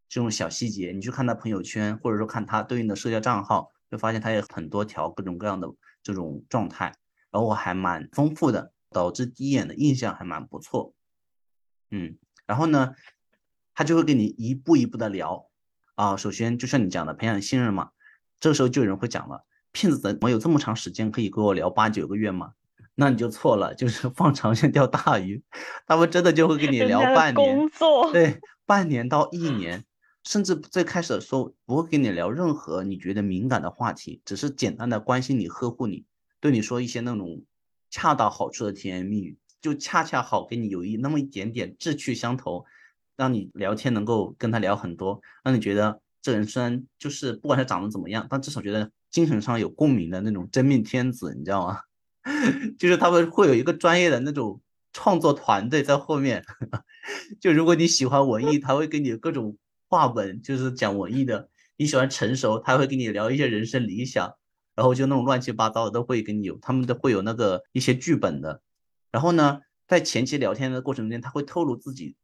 [0.09, 5.69] 这种小细节，你去看他朋友圈，或者说看他对应的社交账号，会发现他有很多条各种各样的
[6.03, 6.93] 这种状态，
[7.31, 10.95] 然后还蛮丰富的，导致第一眼的印象还蛮不错。
[11.91, 12.95] 嗯，然后呢，
[13.75, 15.51] 他就会跟你一步一步的聊
[15.97, 17.91] 啊，首先就像你讲的培养信任嘛，
[18.39, 22.53] 这个时候就有人会讲了，骗子怎么有这么长时间可以跟我聊八九个月吗？
[22.95, 25.43] 那你就错了，就是放长线钓大鱼，
[25.85, 29.85] 他们真的就会跟你聊半年工，作，对，半年到一年，
[30.23, 36.05] 甚至最开始的时候不会跟你聊任何你觉得敏感的话题，只是简单的关心你、呵护你，
[36.39, 37.43] 对你说一些那种
[37.95, 42.65] 恰到好处的甜言蜜语，就恰恰好跟你有一那么一点点志趣相投，
[43.17, 51.83] 让你聊天能够跟他聊很多，让你觉得这人虽然就是不管他长得怎么样，但至少觉得精神上有共鸣的那种真命天子，你知道吗？
[52.81, 54.61] 就是他们会有一个专业的那种
[54.93, 56.45] 创作团队在后面。
[57.41, 59.57] 就如果你喜欢文艺，他会给你各种
[59.89, 64.35] 话本，就是讲文艺的；你喜欢成熟，他会跟你聊一些人生理想，
[64.75, 68.63] 然后就那种乱七八糟的都会跟你有，他们都会有那个一些剧本的。
[69.11, 72.17] 然后呢，在前期聊天的过程中间，他会透露自己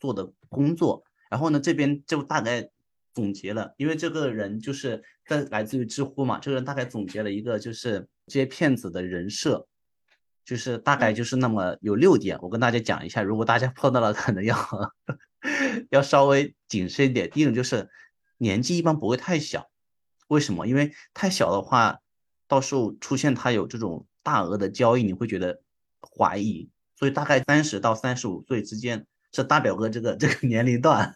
[0.00, 2.70] 做的工作，然后呢，这边就大概
[3.12, 9.66] 总结了，因为这个人就是在来自于知乎嘛，这个人大概总结了一个就是这些骗子的人设，
[10.44, 14.56] 就是大概就是那么有六点，我跟大家讲一下，如果大家碰到了，可能要
[15.90, 17.28] 要稍微谨慎一点。
[17.28, 17.90] 第一种就是
[18.38, 19.68] 年纪一般不会太小，
[20.28, 20.66] 为什么？
[20.66, 21.98] 因为太小的话，
[22.46, 25.60] 到时候出现他有这种大额的交易，你会觉得
[26.00, 26.70] 怀疑。
[26.96, 31.14] 所以大概三十到三十五岁之间是大表哥这个这个年龄段。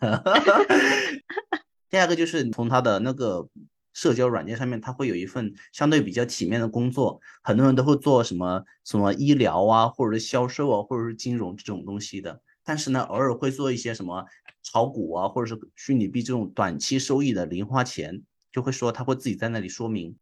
[1.90, 3.48] 第二个就是从他的那个
[3.92, 7.20] 社交软件上面，他会有一份相对比较体面的工作。
[7.42, 12.40] 很多人都会做什么什么医疗啊，或者是销售啊，或者是金融这种东西的。
[12.64, 14.24] 但是呢，偶尔会做一些什么
[14.62, 20.14] 炒股啊，或者是虚拟币这种短期收益的零花钱，就会说他会自己在那里说明。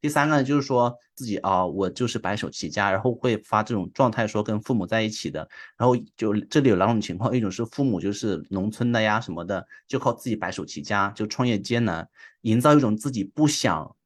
[0.00, 12.08] 第三个呢就是说自己啊，我就是白手起家，然后会发这种状态说跟父母在一起的，然后就这里有两种情况，一种是父母就是农村的呀什么的，就靠自己白手起家，就创业艰难，
[12.42, 13.96] 营造一种自己不想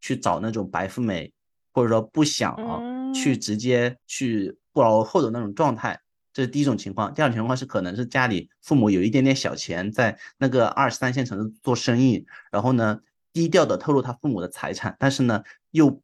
[0.00, 1.32] 去找那种白富美，
[1.72, 6.00] 或者说不想啊去直接去不劳而获的那种状态，
[6.32, 7.12] 这是第一种情况。
[7.14, 13.00] 第二种情况是可能是家里父母有一点点小钱，在那个二三线城市做生意，然后呢。
[13.32, 16.02] 低调的透露他父母的财产，但是呢，又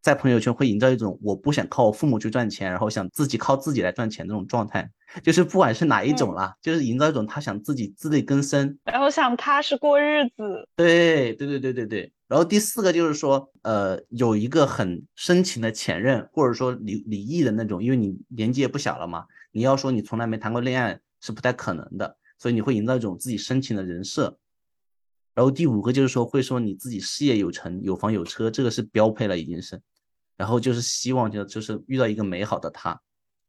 [0.00, 4.88] 在朋友圈会营造一种我不想靠我父母去赚钱，然后想自己靠自己来赚钱这种状态，
[5.24, 10.68] 就是不管是哪一种啦，就是营造一种他想自己自力更生，然后想踏实过日子。
[10.76, 12.12] 对对对对对对。
[12.28, 24.38] 然后第四个就是说，呃，有一个很深情的前任，或者说离离异的那种，因为你年纪也不小了嘛，你要说你从来没谈过恋爱是不太可能的，所以你会营造一种自己深情的人设。
[25.34, 29.80] 然后第五个就是说会说你自己事业有成有房有车，这个是标配了已经是，
[30.36, 33.00] 然后就是希望就就是遇到一个美好的他。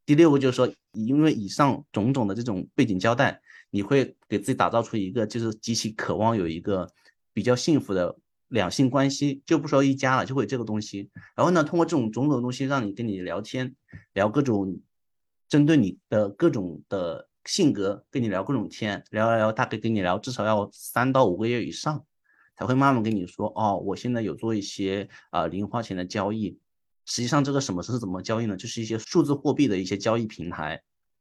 [0.06, 6.90] 第六个就是说，因为以上种种的这种背景交代，你会给自己打造出一个就是极其渴望有一个
[7.34, 8.16] 比较幸福的
[8.50, 11.10] 两性关系，就不说一家了，就会这个东西。
[11.36, 13.76] 然后呢，通过这种种种东西让你跟你聊天，
[14.14, 14.80] 聊各种
[15.48, 17.28] 针对你的各种的。
[17.48, 22.06] 性格跟你聊各种天，聊聊聊，大概跟你聊至少要三到五个月以上，
[22.58, 26.60] 才会慢慢跟你说哦，我现在有做一些啊零花钱的交易。
[27.06, 28.58] 实际上这个什么是怎么交易呢？
[28.58, 30.72] 就是一些数字货币的一些交易平台。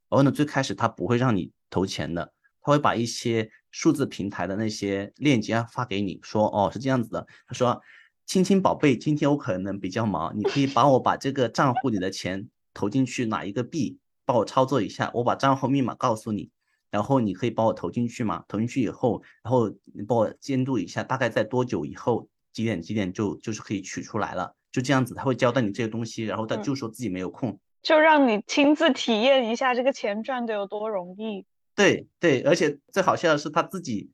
[0.08, 7.26] 然后呢，最开始他不会让你投钱的，他会把一些数字平台的那些链接发给你，说哦是这样子的。
[7.46, 7.78] 他说，
[8.24, 13.98] 亲亲宝贝，今天我可能比较忙，你可以帮我把这个账户里的钱投进去哪一个币？
[14.24, 16.48] 帮我操作一下，我把账号密码告诉你，
[16.90, 18.46] 然后你可以帮我投进去嘛？
[18.48, 31.44] 投进去以后，然后你帮我监督一下，大概在多久以后几点几点就就是可以取出来了，就这样子，他会交代你这些东西，然后他就说自己没有空，就让你亲自体验一下这个钱赚的有多容易。
[31.76, 34.10] 对对，而且最好笑的是他自己。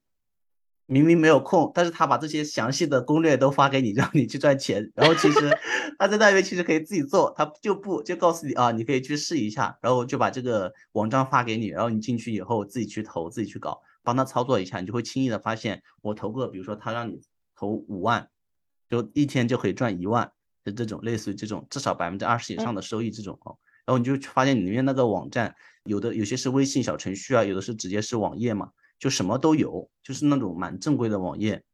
[0.86, 4.90] 明明没有空，但是他把这些详细的攻略都发给你， 让你去赚钱。
[4.94, 5.50] 然后其实
[5.98, 17.22] 他在那边其实可以自己做，他就不就告诉你啊，你可以去试一下，然后就把这个网站发给你，然后你进去以后自己去投，自己去搞，帮他操作一下，你就会轻易的发现，我投个，比如说他让你
[17.56, 18.28] 投五万，
[18.90, 20.30] 就一天就可以赚一万
[20.62, 23.56] 的这种，类似于这种至少百分之二十以上的收益这种哦。
[23.86, 28.70] 然后你就发现里面那个网站有的有些是微信小程序啊，有的是直接是网页嘛。
[28.98, 31.64] 就什么都有，就是那种蛮正规的网页。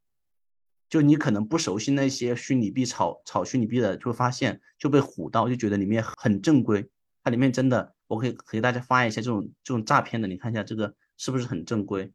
[0.89, 6.89] 就你可能不熟悉那些虚拟币炒炒虚拟币的，就会发现就被唬到，就觉得里面很正规。
[7.23, 12.11] 它里面真的，我可以给大家发一下这种这种诈骗的，你看一下这个是不是很正规？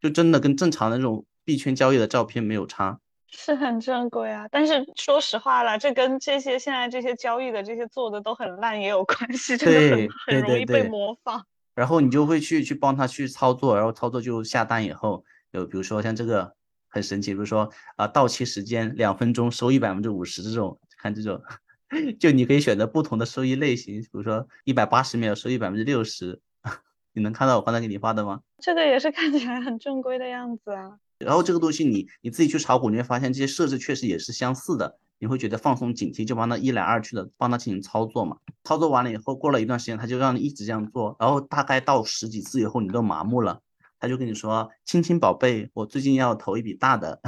[0.00, 2.98] 就真的跟正常的那种币圈交易的照片没有差，
[3.32, 4.46] 是很正规啊。
[4.50, 11.44] 但是说实话了，这跟这些现在这些交易的这些做的都很烂也有关系，这个很很容易被模仿。
[11.74, 16.52] 然后你就会去去帮他去操作，然后操作就下单以后，有比如说像这个
[16.88, 21.42] 很神奇，比如说啊到期时间两分钟收益百分之五十这种，看这种，
[22.20, 26.38] 就你可以选择不同的收益类型，比如说一百八十秒收益百分之六十，
[27.14, 28.40] 你能看到我刚才给你发的吗？
[28.58, 30.98] 这个也是看起来很正规的样子啊。
[31.24, 34.98] 然后这个东西你你自己去炒股，你会发现这些设置确实也是相似的。
[35.18, 38.36] 你会觉得放松警惕，就帮他一来二去的帮他进行操作嘛。
[38.64, 43.60] 操作完了以后，过了一段时间，他就让你一直这样做，然后大概到十几次以后，你都麻木了，
[44.00, 47.20] 他就跟你说：“亲亲宝贝，我最近要投一笔大的，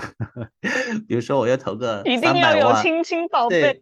[1.06, 3.80] 比如说我要投个一定要有亲亲宝贝，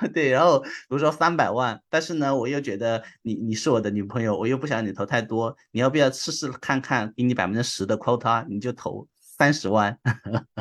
[0.00, 0.30] 对 对。
[0.30, 9.06] 然后比如说三百万，但是呢，我又觉得你你是我的女朋友，我又不想你投太多，你要不要试试看看，给你百分之十的 quota，你就投
[9.42, 9.98] 三十万，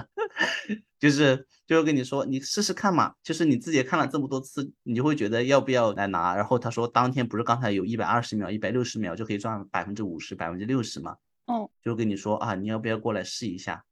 [0.99, 6.35] 就是。”就跟你说，你试试看嘛，就是你自己看了这么多次，你就会觉得要不要来拿。
[6.35, 11.15] 然后他说，当天不是刚才有一百二十秒、一百六十秒就可以赚百分之五十、百分之六十嘛？
[11.45, 13.85] 嗯，就跟你说啊，你要不要过来试一下？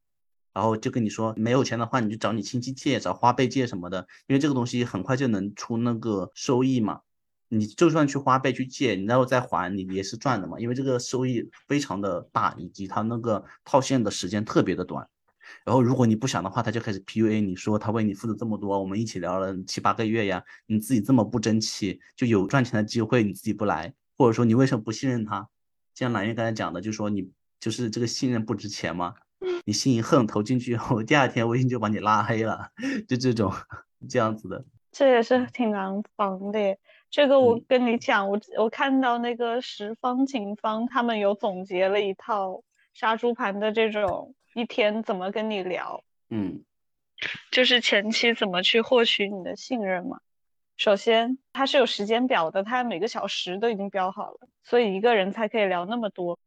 [0.51, 6.99] 然然后就跟你说没有钱的话，你就找你亲戚借，找花呗借什么的，因为这个东西很快就能出那个收益嘛。
[7.49, 15.07] 你就算去花呗去借，你然后再还，你也是赚的嘛，因为这个收益非常的大，以及它那个套现的时间特别的短。
[15.65, 25.49] 然后如果你不想的话，他就开始 PUA 你说他为你付出这么多，我们一起聊了七八个月呀，你自己这么不争气，就有赚钱的机会你自己不来，或者说你为什么不信任他？
[25.95, 29.15] 像蓝月刚才讲的，就说你就是这个信任不值钱吗？
[29.65, 32.69] 你心一横投进去以后，第二天微信就把你拉黑了，
[33.07, 33.51] 就这种
[34.07, 34.63] 这样子的。
[34.91, 36.59] 这也是挺难防的。
[37.11, 42.61] 这个我跟你讲，我我看到那个十方警方他们有总结了一套
[42.93, 46.63] 杀猪盘的这种一天怎么跟你聊，嗯，
[47.51, 50.19] 就是前期怎么去获取你的信任嘛。
[50.77, 56.37] 首先它是有时间表的，它每个小时都已经标好了，所以一个人才可以聊那么多。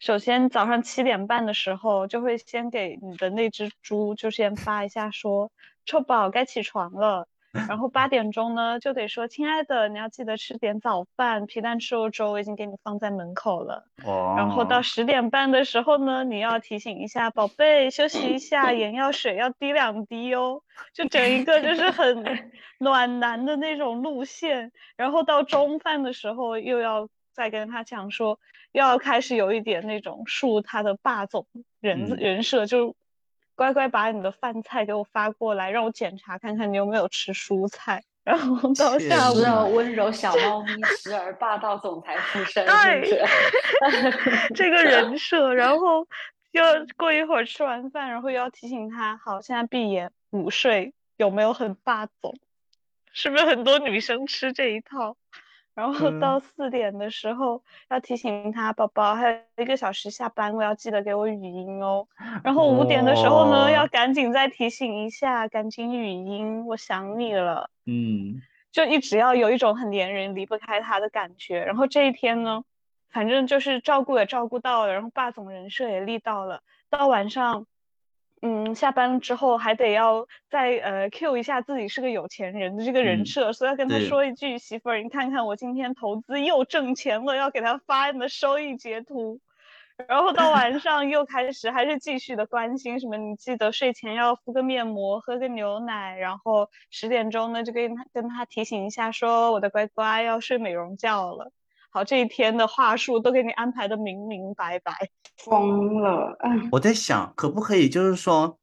[0.00, 5.52] 首先早上七点半的时候就会先给你的那只猪就先发一下说，
[5.86, 7.28] 臭宝该起床了。
[7.52, 13.84] 然后八点钟呢，就得说，亲爱的，你要记得吃点早饭，皮蛋瘦肉粥我已经给你放在门口了。
[14.04, 14.34] 哦。
[14.38, 20.62] 然后到十点半的时候呢，你要提醒一下宝贝休息一下，眼药水要滴两滴哦。
[20.94, 22.24] 就整一个就是很
[22.80, 24.72] 暖男的那种路线。
[24.96, 28.40] 然后到中饭的时候，又要再跟他讲说，
[28.72, 31.46] 要开始有一点那种树他的霸总
[31.80, 32.96] 人人设，就。
[33.54, 38.02] 乖乖把你的饭菜给我发过来，让我检查看看你有没有吃蔬菜。
[38.24, 43.20] 然后到下午，温柔小猫咪，时而霸道总裁附身，对，
[44.54, 45.52] 这个人设。
[45.52, 46.06] 然后
[46.52, 46.62] 又
[46.96, 52.38] 过一会儿吃完饭，然后又要提醒他，好，现在闭眼午睡，有没有很霸总？
[53.12, 55.16] 是不是很多女生吃这一套？
[55.74, 62.06] 然后到四点的时候要提醒他，宝宝还有一个小时下班，我要记得给我语音哦。
[62.44, 67.70] 然后五点的时候呢，要赶紧再提醒一下，赶紧语音，我想你了。
[67.86, 71.64] 嗯，就一直要有一种很黏人、离不开他的感觉。
[71.64, 72.64] 然后这一天呢，
[73.10, 76.62] 反正就是照顾也照顾到了，然后霸总人设也立到了。
[76.90, 77.66] 到晚上。
[78.44, 89.38] 嗯，下班之后还得要再呃 Q 一下自己是个有钱人的这个人设，所以要跟他说一句：“媳妇儿，你看看我今天投资又挣钱了。”要给他发你的收益截图，
[90.08, 101.52] 然后到晚 上又开始还是继续的关心什么，你记得睡前要敷个面膜，喝个牛奶，然后十点钟呢就跟他跟他提醒一下，说我的乖乖要睡美容觉了。
[101.94, 106.34] 好，这一天的话术都给你安排的明明白白，疯了。
[106.70, 108.58] 我在想，可不可以就是说，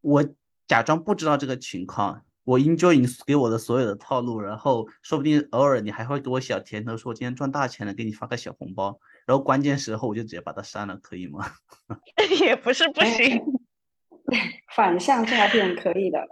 [0.00, 0.24] 我
[0.68, 11.50] 假装不知道这个情况，我 enjoy 你给我的所有的套路，然后说不定偶尔你还会给我小甜头，说我今天赚大钱了，给你发个小红包，然后关键时候我就直接把它删了，可以吗？
[12.46, 13.42] 也不是不行，
[14.76, 16.24] 反向诈骗可以的。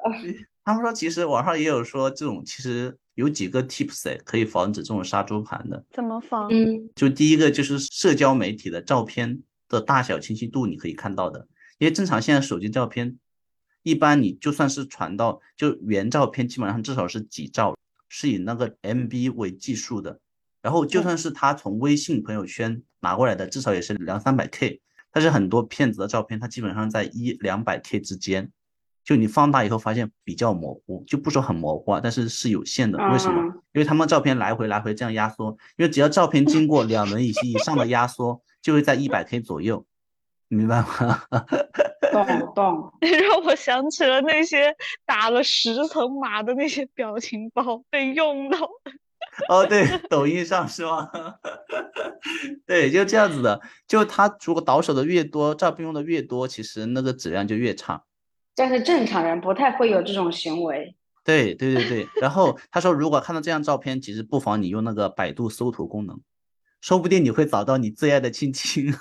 [0.65, 2.97] 他们说，其实网上也有说这种，其实。
[3.17, 5.85] 有几个 tips 可以防止这种杀猪盘的？
[5.91, 6.49] 怎么防？
[6.51, 11.49] 嗯，就第一个就是社交媒体的照片的大小清晰度，你可以看到的。
[11.79, 13.19] 因为正常现在手机照片，
[13.83, 17.77] 一般你就算是传到就原照片，基本上至少是几兆，
[18.09, 20.21] 是以那个 MB 为计数的。
[20.61, 24.81] 然后就算是他从微信朋友圈拿过来的，至少也是两三百 K。
[25.11, 28.51] 但是很多骗子的照片，它基本上在一两百 K 之间。
[29.07, 32.99] 就你放大以后发现比较模糊，就不说很模糊啊，但是是有限的。
[33.13, 33.41] 为什么？
[33.73, 39.87] 因为他们照片来回来回这样压缩，因为只要照片经过两轮以及以上的压缩，就会在一百 K 左右，
[40.49, 41.23] 明白吗？
[42.11, 42.93] 懂 懂。
[43.01, 48.59] 让我想起了那些打了十层码的那些表情包被用到。
[49.49, 51.09] 哦，对，抖音上是吗？
[52.67, 53.61] 对，就这样子的。
[53.87, 58.03] 就他如果倒手的越多，照片用的越多，其实那个质量就越差。
[58.57, 60.97] 但是正常人不太会有这种行为。
[61.23, 66.21] 对对对对，然后他说，如果看到这张照片，其实不妨你用那个百度搜图功能，
[66.81, 68.95] 说不定你会找到你最爱的亲亲。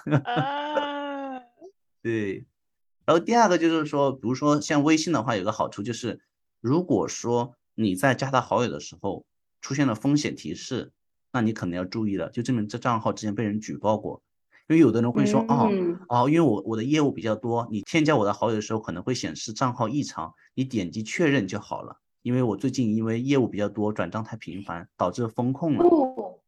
[2.03, 2.45] 对，
[3.05, 6.19] 然后第二个就是说，比如说像微信的话，有个好处就是，
[6.59, 9.25] 如果说你在加他好友的时候
[9.61, 10.91] 出现了风险提示，
[11.31, 14.21] 那你可能要注意了，就证明这账号之前被人举报过。
[14.67, 15.69] 因为有的人会说，哦
[16.09, 21.95] 哦，因为我我的业务比较多，你添加我的好友的时候可能会显示账号异常，你点击确认就好了。
[22.23, 25.87] 因为我最近因为业务比较多，转账太频繁，导致风控了。
[25.87, 26.41] 不，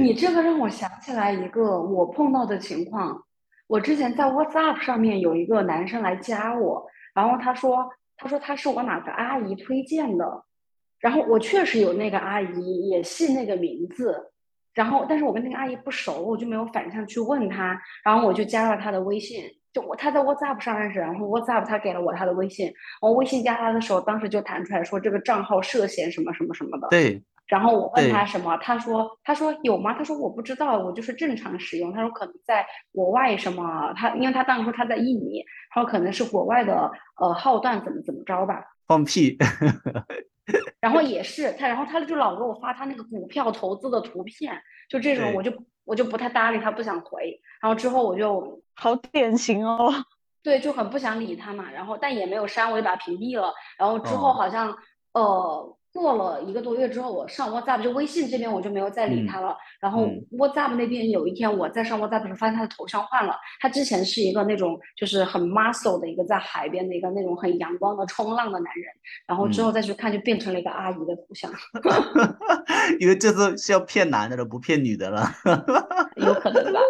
[0.00, 3.22] 你这个让我想起来一个我碰到的情况。
[3.66, 10.44] 我之前在 WhatsApp 上面有一个男生来加我，然后他说他说他是我哪个阿姨推荐的，
[10.98, 14.32] 然后我确实有那个阿姨也信那个名字。
[14.74, 17.80] 然后，但是我跟那个阿姨不熟，我就没有反向去问她。
[18.04, 26.88] 然后我就加了她的微信，就我他在 WhatsApp 上认识，然后 WhatsApp 她给了我她的微信，我微信加她的时候，当时就弹出来说这个账号涉嫌什么什么什么的。
[26.90, 27.22] 对。
[27.46, 29.92] 然后我问她什么，她说她说有吗？
[29.94, 31.92] 她说我不知道，我就是正常使用。
[31.92, 38.64] 她说可能在国外什么，她因为她当时说她在印尼，她说可能是国外的呃号段怎么怎么着吧。
[38.88, 39.36] 放屁。
[40.80, 45.52] 然后也是他，然后他就老给我发他那个股票投资的图片，就这种我就
[45.84, 47.40] 我就不太搭理他，不想回。
[47.60, 49.92] 然后之后我就好典型哦，
[50.42, 51.70] 对，就很不想理他嘛。
[51.70, 53.52] 然后但也没有删，我就把他屏蔽了。
[53.78, 54.76] 然后之后好像
[55.12, 55.76] 呃。
[55.94, 59.56] 过了一个多月之后，我上 WhatsApp 就微信这边我就没有再理他了。
[59.80, 63.36] 然后 WhatsApp 那边有一天我在上 WhatsApp 的时候，发现他的头像换了。
[63.60, 68.84] 他之前是一个那种就是很 muscle 的一个在海边的一个那种很阳光的冲浪的男人。
[69.28, 71.48] 然后之后再去看，就变成了一个阿姨的头像。
[72.98, 75.30] 因为这次是要骗男的了，不骗女的了。
[76.16, 76.80] 有可能吧？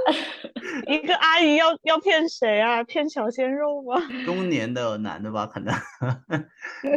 [0.88, 2.82] 一个阿姨要要骗谁啊？
[2.82, 4.00] 骗小鲜肉吗？
[4.24, 5.74] 中年的男的吧，可能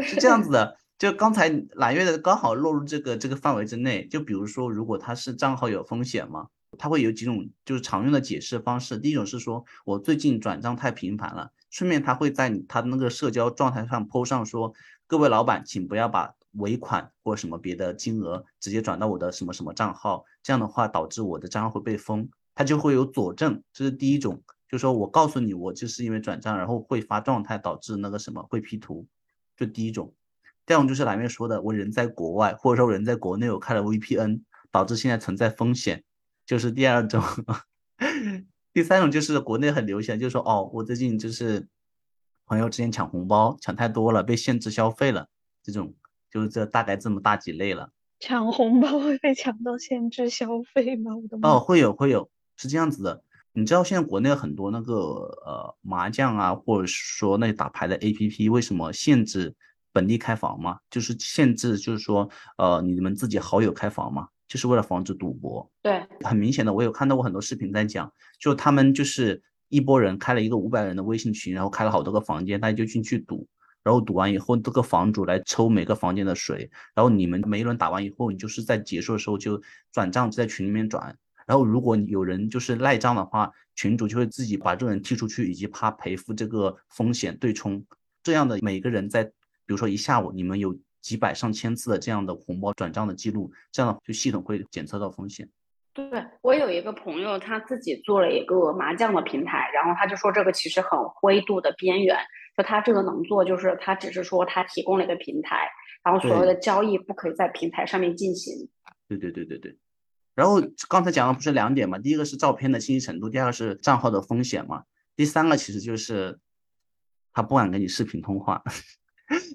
[0.02, 0.78] 是这样子的。
[0.98, 4.08] 就刚才揽月的刚好落入这个这个范围之内。
[4.08, 8.98] 就比如说，如果他是账号有风险嘛，他会有几种就是常用的解释方式。
[8.98, 14.74] 第一种是说我最近转账太频繁了，顺便他会在他那个社交状态上 po 上说，
[15.06, 23.62] 各位老板，请不要把尾款或什么别的金额直接转到我的什么什么账号，这样的话导致我的账号会被封，他就会有佐证。
[23.72, 29.06] 这是第一种，就是说我告诉你，我就是因为转账，然后会发状态导致那个什么会 P 图，
[29.56, 30.12] 就第一种。
[30.68, 36.04] 第二种就是蓝面说的，我人在国外，或者说人在国内，我开了 VPN，导致现在存在风险，
[36.46, 37.24] 就是第二种。
[38.74, 41.68] 第三种就是国内很流行，就是说哦，我最近就是
[42.46, 45.30] 朋友之间抢红包抢太多了，被限制消费了，
[45.64, 45.96] 这种
[46.30, 47.92] 就是这大概这么大几类了。
[48.20, 51.16] 抢红包会被抢到限制消费吗？
[51.16, 53.24] 我的哦，会有会有，是这样子的。
[53.54, 59.56] 你知道现在国内很多那个呃麻将啊，或者说那打牌的 APP 为什么限制？
[59.98, 62.30] 本地开房嘛，就是限制，就是说，
[62.60, 65.68] 呃，你们自己好友开房嘛，就是为了防止赌博。
[65.82, 73.48] 对，很明显的，我有看到过很多视频在讲，就他们就是一波人开了一个五百人的微信群，然后开了好多个房间，大家就进去赌，
[73.82, 79.60] 然后赌完以后，这个房主来抽每个房间的水，然后你们每一轮打完以后，你就是在结束的时候就
[79.92, 81.18] 转账在群里面转，
[81.48, 87.84] 然后如果有人就是赖账的话，群主就会自己把这个人踢出去，以及怕赔付这个风险对冲，
[88.22, 89.32] 这样的每个人在。
[89.68, 95.48] 比如说一下午你们有几百上千次的这样的红包转账的记录，这样就系统会检测到风险。
[95.94, 102.18] 对我有一个朋友，他自己做了一个麻将的平台，然后他就说这个其实很灰度的边缘，
[102.56, 105.68] 就他这个能做，就是他只是说他提供了一个平台，
[106.04, 108.70] 然后所有的交易不可以在平台上面进行。
[109.08, 109.76] 对对对对对。
[110.36, 111.98] 然后刚才讲的不是两点嘛？
[111.98, 114.84] 第一个是照片的清晰程度，第二个是账号的风险嘛？
[115.16, 116.38] 第三个其实就是
[117.34, 118.62] 他不敢跟你视频通话。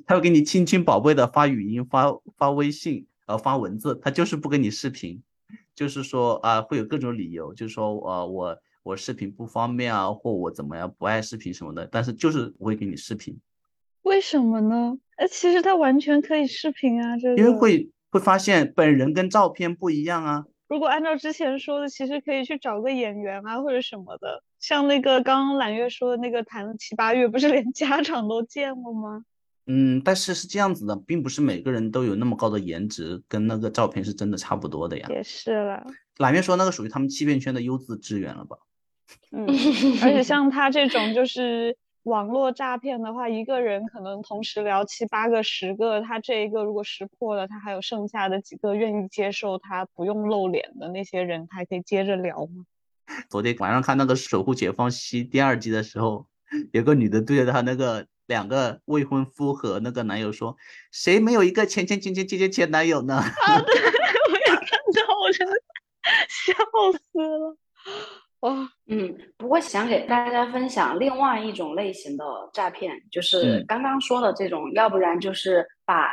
[0.07, 5.23] 他会给你亲亲宝贝的发语音、发发微信、呃发文字，他就是不跟你视频，
[5.75, 13.39] 就是说啊会有各种理由，就是说呃我我视频不方便啊，或我怎么样不爱视频什么的，但是就是不会给你视频。
[14.03, 14.99] 为什么呢？
[15.17, 20.45] 呃，其实他完全可以视频啊，这个因为会会发现本人跟照片不一样啊。
[20.69, 29.25] 如果按照之前说的，其实可以去找个演员啊或者什么的，像那个刚刚揽月说的那个谈了七八月，不是连家长都见过吗？
[29.67, 35.07] 嗯，但是是这样子的，并不是每个人都有那么高的颜值，跟那个照片是真的差不多的呀。
[35.09, 35.87] 也是了，
[36.19, 38.57] 哪面说那个属于他们欺骗圈的优质资源了吧？
[39.31, 39.47] 嗯，
[40.03, 52.65] 而且像他这种就是网络诈骗的话，一个人可能同时聊七八个、十个，他这一个如果识破了，他还有剩下的几个愿意接受他不用露脸的那些人，他还可以接着聊吗？
[53.29, 56.27] 昨天晚上看那个《守护解放西》第二季的时候，
[56.73, 58.09] 有个女的对着他那个。
[58.33, 60.57] 两个未婚夫和那个男友说
[60.91, 63.75] ：“谁没有一个前前前前前前前男友呢？” 啊，对，
[64.33, 65.53] 我也看到，我真的
[66.29, 66.55] 笑
[66.93, 67.57] 死了。
[68.41, 72.25] 哇，嗯，不过想给大家分享另外一种类型的
[72.55, 76.09] 诈骗，就是刚刚说的这种，要不然就是把。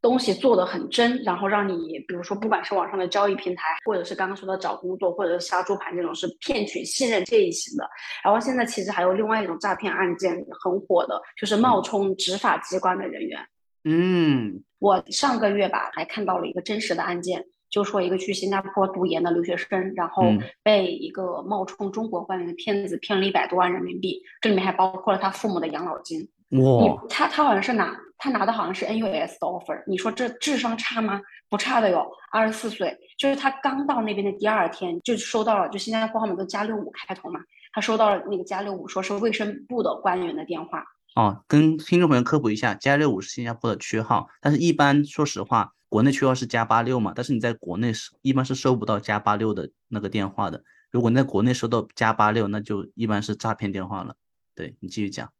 [0.00, 7.88] 东西做的很真，然后让你，比如说，不管是网上的交易平台，或者是刚刚说的找工作，或者是杀猪盘这种，是骗取信任这一型的。
[8.22, 13.40] 然后现在其实还有另外一种诈骗案件很火的，就是冒充执法机关的人员。
[13.84, 20.24] 嗯，我上个月吧还看到了一个真实的案件，就说一个去新加坡读研的留学生，然后
[20.62, 26.28] 被一个冒充中国官员的骗子骗了一百多万人民币，这里面还包括了他父母的养老金。
[26.50, 31.20] 哇，他他好像是拿他拿的好像是 NUS 的 offer，你说这智商差吗？
[31.50, 37.40] 不差的哟，二十四岁，就是他刚到那边的第二天就收到了，就新加坡号码都加六五开头嘛，
[37.72, 40.84] 他收到了那个加六五，说是卫生部的官员的电话。
[41.14, 50.62] 哦，跟听众朋友科普一下，加六五是新加坡的区号，但是一般说实话，国内区号是加八六嘛，但是你在国内是一般是收不到加八六的那个电话的。
[50.90, 54.14] 如果你在国内收到加八六，那就一般是诈骗电话了。
[54.54, 55.30] 对你继续讲。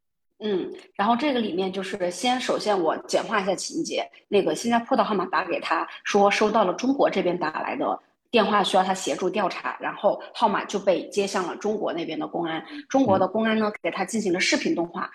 [0.41, 7.99] 嗯，然后这个里面就是先首先我简化一下情节，那个新加坡的号码打给他说收到了中国这边打来的
[8.30, 15.11] 电话，需要他协助调查，然后号码就被接向了中国那边的公安，中国的公安呢给他进行了视频通话。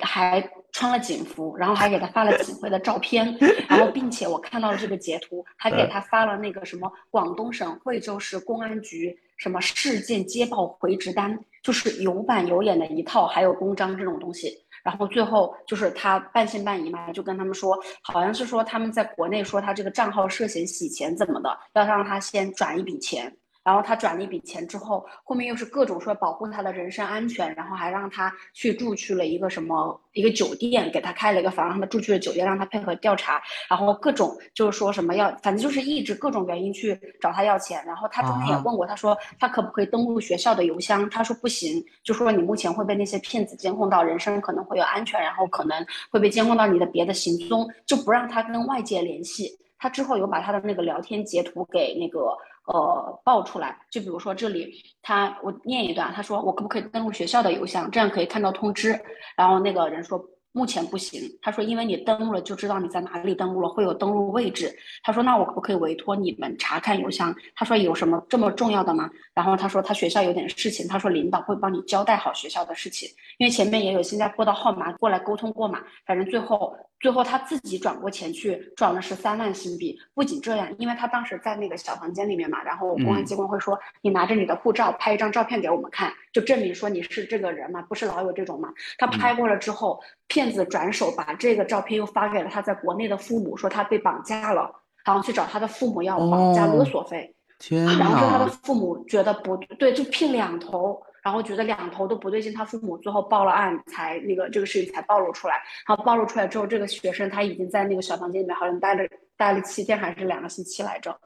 [0.00, 3.34] 还穿了警服，然后还给他发了警徽的照片，
[3.66, 14.65] 然后并且我看到了这个截图，还给他发了那个什么广东省惠州市公安局什么事件接报回执单，就是有板有眼的一套，还有公章这种东西。
[14.86, 23.36] 然后最后就是他半信半疑嘛，就跟他们说，好像是说他们在国内说他这个账号涉嫌洗钱怎么的，要让他先转一笔钱。
[23.66, 37.84] 然后他转了一笔钱之后，后面又是各种说保护他的人身安全，然后还让他去住去了一个什么一个酒店，给他开了一个房，让他住去了酒店，让他配合调查，然后各种就是说什么要，反正就是一直各种原因去找他要钱。
[37.84, 49.58] 然后他中间也问过，他说他可不可以登录学校的邮箱，他说不行，就说你目前会被那些骗子监控到，人身可能会有安全，然后可能会被监控到你的别的行踪，就不让他跟外界联系。
[49.76, 52.32] 他之后有把他的那个聊天截图给那个。
[52.66, 58.98] 呃，爆出来，就比如说这里，他我念一段，他说我可不可以登录学校的邮箱，这样可以看到通知。
[59.36, 60.22] 然后那个人说。
[60.56, 64.74] 目前不行，他说，因为你登录了就知道你在哪里登录了，会有登录位置。
[65.02, 67.36] 他说，那我可不可以委托你们查看邮箱？
[67.54, 69.10] 他说，有什么这么重要的吗？
[69.34, 73.06] 然后他说，他学校有点事情，他说领导会帮你交代好学校的事情，
[73.36, 75.80] 因为前面也有新加坡的号码过来沟通过嘛。
[76.06, 79.98] 反正最后，最后他自己转过钱去，转了十三万新币。
[80.14, 88.68] 不仅这样，因为他当时在那个小房间里面嘛，然后公安机关会说，你拿着你的护照拍一张照片给我们看，就证明说你是这个人嘛，不是老有这种嘛。
[88.98, 90.00] 他拍过了之后。
[90.28, 94.68] 骗子转手把这个照片又发给了他在国内的父母，说他被绑架了，
[95.04, 97.32] 然后去找他的父母要绑架勒索费。
[97.60, 105.54] 天然后说他的父母觉得不对，就骗两头，然后觉得两头都不对劲，他父母最后报了案，才那个这个事情才暴露出来。
[105.84, 109.02] 然后暴露出来之后，这个学生他已经在那个小房间里面好像待了
[109.36, 111.18] 待了七天还是两个星期来着，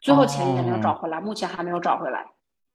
[0.00, 2.26] 最后钱也没有找回来，目前还没有找回来。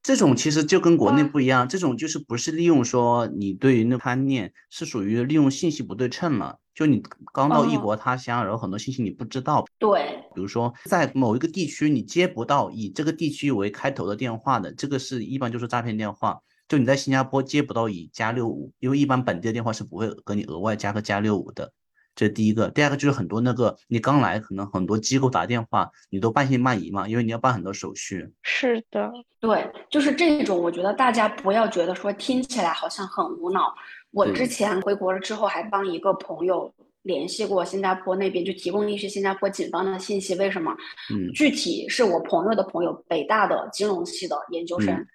[0.01, 6.59] 这种其实就跟国内不一样，这种就是不是利用说你对于那贪念，是属于利用信息不对称了。
[6.73, 7.03] 就你
[7.33, 9.65] 刚到异国他乡，然后很多信息你不知道。
[9.77, 16.39] 对，比如说在某一个地区你接不到以这个地区为开头的电话的，这个是一般就是诈骗电话。
[16.69, 21.73] 就你在新加坡接不到以加六五，因为一般本地的电话是不会给你额外加个加六五的。
[22.15, 28.29] 这是第一个，第二个就是很多那个你刚来，可能很多机构打电话，你都半信半疑嘛，因为你要办很多手续。
[28.43, 33.73] 是的，对，就是这种，我觉得大家不要觉得说听起来好像很无脑。
[34.11, 36.71] 我之前回国了之后，还帮一个朋友
[37.03, 40.35] 联系过新加坡那边，就提供一些新加坡警方的信息。
[40.35, 40.75] 为什么？
[41.11, 45.07] 嗯，具体是我朋友的朋友，北大的金融系的研究生，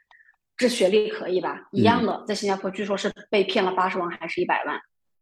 [0.56, 1.68] 这学历可以吧？
[1.72, 4.78] 一样的，在新加坡据说是被骗了八十万还是一百万。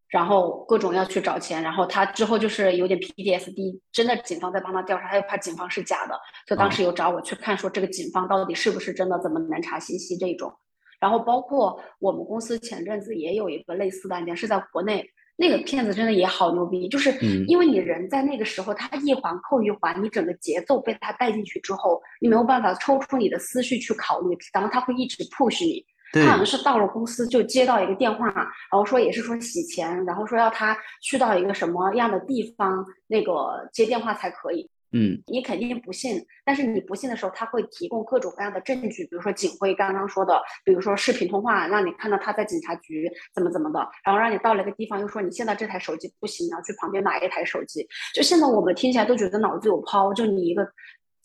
[0.09, 6.15] 然后各种要去找钱，然后他之后就是有点 PTSD，真的警方在帮他调查，他又怕警方是假的，
[6.47, 10.53] 就当时有找我去看，说这个警方到底是不是真的，怎么能查信息这种。
[11.01, 15.03] 然后包括我们公司前阵子也有一个类似的案件，是在国内，
[15.37, 17.11] 那个骗子真的也好牛逼，就是
[17.47, 25.85] 因为你人在那个时候，他一环扣一环，你整个节奏被他带进去之后，你没有办法抽出你的思绪去考虑，然后他会一直 push 你。
[26.15, 34.69] 他好像是到了公司就接到一个电话，然后说也是说洗钱，然后说要他去到一个什么样的地方，那个接电话才可以。
[34.93, 47.87] 嗯，你肯定不信，但是你不信的时候，他会提供各种各样的证据，比如说警徽刚刚说的，比如说视频通话，让你看到他在警察局怎么怎么的，然后让你到了一个地方，又说你现在这台手机不行，你要去旁边买一台手机。
[48.15, 50.67] 就现在我们听起来都觉得脑子有泡，就你一个。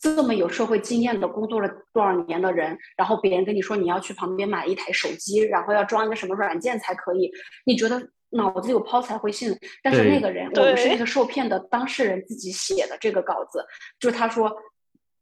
[0.00, 7.28] 这么有社会经验的工作了多少年的人，然后别人跟你说你要去旁边买一台手机，然后要装一个什么软件才可以，
[7.66, 8.00] 你觉得
[8.30, 9.56] 脑子有泡才会信。
[9.82, 13.64] 但是那个人， 我们是那个受骗的当事人自己写的这个稿子，
[13.98, 14.54] 就是他说，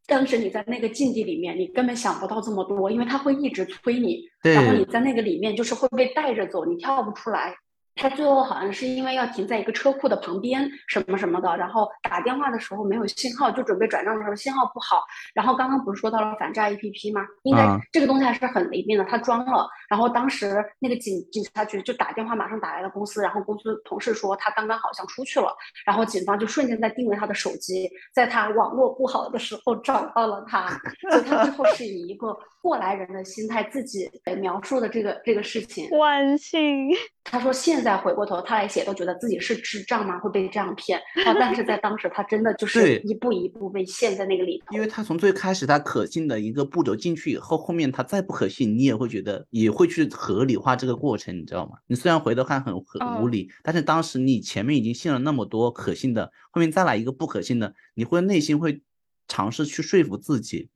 [0.07, 7.55] 当时你在那个境地里面，你根本想不到这么多，因为他会一直催你，然后你在那个里面就是会被带着走，你跳不出来。
[7.97, 15.03] 他最后好像是因为要停在一个车库的旁边，什么什么的，然后打电话的时候没有信号，就准备转账的时候信号不好。
[15.35, 17.23] 然后刚刚不是说到了反诈 APP 吗？
[17.45, 19.67] 应该这个东西还是很灵敏的，他装了。
[19.89, 25.55] 然后当时那个警警察局就打电话，马上打来了公司，然后公司同事说他刚刚好像出去了，
[25.87, 30.69] 然后警方就瞬间在定位他的手机，在他网络不好的时候找到了他。
[31.11, 35.89] 所以他最后是以一个过来人的心态自己描述的这个这个事情。
[35.97, 36.91] 万幸。
[37.25, 40.19] 他说现在回过头他来写，都觉得自己是智障吗？
[40.19, 41.33] 会被这样骗啊？
[41.39, 44.75] 但是在当时，他真的就是一步一步被陷在那个里头。
[44.75, 51.79] 因为他从最开始他可信的一个步骤进去以后，后面他再不可信，你也会觉得也会去合理化这个过程，你知道吗？
[51.87, 58.83] 你虽然回头看很很无理，但是当时你前面已经信了那么多可信的，后面再来一个不可信的，你会内心会
[59.29, 60.69] 尝试去说服自己。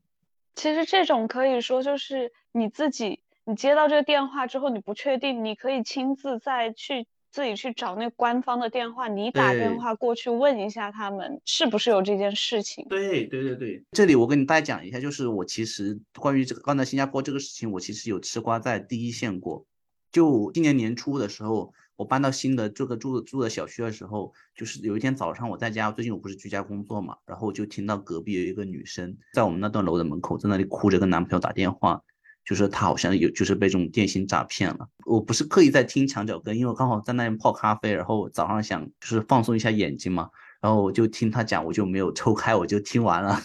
[0.55, 3.21] 其实这种可以说就是你自己。
[3.45, 12.87] 你接到这个电话之后，你不确定，你可以亲自再去自己去找那官方的电话，你打电话过去问一下他们是不是有这件事情。
[12.89, 19.65] 对对对对，这里我跟你大家讲一下，就是我其实关于这个刚才新加坡这个事情，我其实有吃瓜在第一线过。
[20.13, 32.03] 就今年年初的时候，我搬到新的这个住住的小区的时候，就是有一天早上我在家，最近我不是居家工作嘛，然后我就听到隔壁有一个女生在我们那栋楼的门口在那里哭着跟男朋友打电话。
[32.45, 34.89] 就是他好像有，就是被这种电信诈骗了。
[35.07, 40.31] 我不是刻意在听墙角跟，因为我刚好在那边泡咖啡，然后早上想就是放松一下眼睛嘛，
[40.61, 43.41] 然后我就听他讲，我就没有抽开，我就听完了。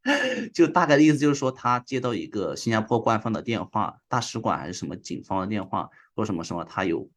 [0.54, 7.08] 就大概的意思就是说，他接到一个新加坡官方的电话，大使馆还是什么警方的电话，说什么什么他有。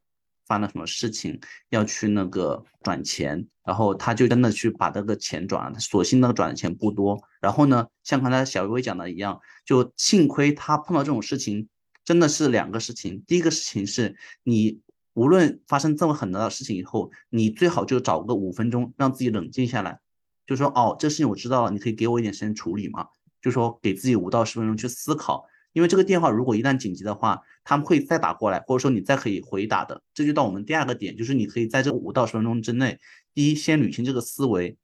[0.50, 1.40] 发生了什么事情
[1.70, 5.72] 要去那个转钱，然后他就真的去把那个钱转了。
[5.72, 7.22] 他所幸那个转的钱不多。
[7.40, 11.70] 然后呢，像刚才小薇讲的一样，就幸亏他碰到这种事情，
[12.04, 13.24] 真的是两个事情。
[13.28, 14.82] 第一个事情是你
[15.14, 20.00] 无论发生这么狠的事情以后，你最好就找个五分钟让自己冷静下来，
[20.48, 23.06] 就说哦，这事情我知道了，你可以给我一点时间处理吗？
[23.40, 25.46] 就说给自己五到十分钟去思考。
[25.80, 30.02] 因为这个电话如果一旦紧急的话，他们会再打过来，或者说你再可以回打的。
[30.14, 33.00] 这就到我们第二个点，就是你可以在这五到十分钟之内，
[33.34, 34.78] 第一先捋清这个思维，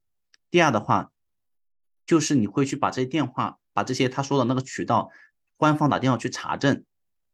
[0.50, 1.12] 第二的话，
[2.06, 5.12] 就是你会去把这些电话，把这些他说的那个渠道，
[5.58, 6.86] 官方打电话去查证。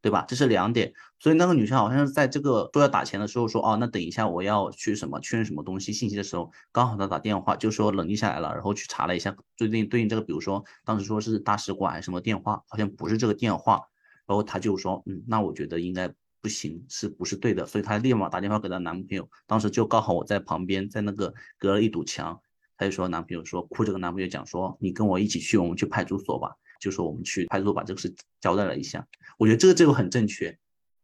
[0.02, 0.26] 对吧？
[0.28, 13.80] 这是两点，所以那个女生好像是在这个说要打钱的时候说，哦，那等一下我要去什么确认什么东西信息的时候，刚好她打电话就说冷静下来了，然后去查了一下最近对应这个，比如说当时说是大使馆还是什么电话，好像不是这个电话，
[14.26, 17.68] 然后她就说，嗯，那我觉得应该不行，是不是对的？
[17.68, 22.42] 所以她立马打电话给她男朋友，当时就刚好我在旁边，在那个隔了一堵墙，
[22.76, 26.56] 她就说男朋友说哭着跟男朋友讲说，你跟我一起去，我们去派出所吧。
[26.82, 29.08] 就说我们去派出所把这个事交代了一下，
[29.38, 30.58] 我觉得这个这个很正确。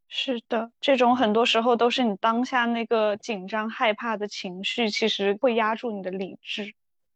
[0.09, 6.73] 是的，这种很多时候都是你当下那个紧张害怕的情绪，其实会压住你的理智。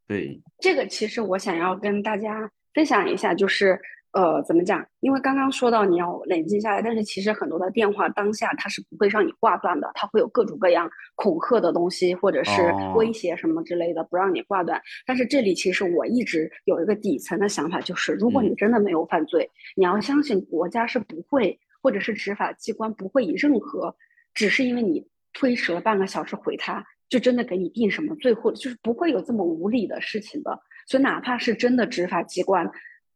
[0.08, 3.82] 对，这个其实我想要跟大家分享一下，就是。
[4.14, 4.86] 呃，怎么讲？
[5.00, 14.82] 因为刚刚说到你要冷静下来，但是其实很多的电话当下它是不会让你挂断的，它会有各种各样恐吓的东西，或者是威胁什么之类的，不让你挂断。
[15.06, 23.96] 但是这里其实我一直有一个底层的想法，就是如果你真的没有犯罪，你要相信国家是不会，或者是执法机关不会以任何
[24.34, 30.60] 只是因为你推迟了半个小时回他，就真的给你定什么罪，或者就是不会有这么无理的事情的。
[30.86, 32.70] 所以哪怕是真的执法机关。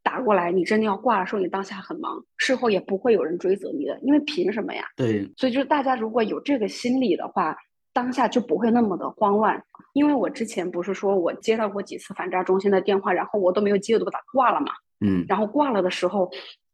[0.06, 4.86] 打过来，你真的要挂了，说你当下很忙，事后也不会有人追责你的，因为凭什么呀？
[4.95, 7.58] 对，所以就是大家如果有这个心理的话，
[7.91, 9.62] 当下就不会那么的慌乱。
[9.93, 14.68] 因为我之前不是说我接到过几次反诈中心的电话，然后我都没有接，我都把它挂了嘛。
[15.03, 15.26] 嗯。
[15.28, 16.30] 然后挂了的时候，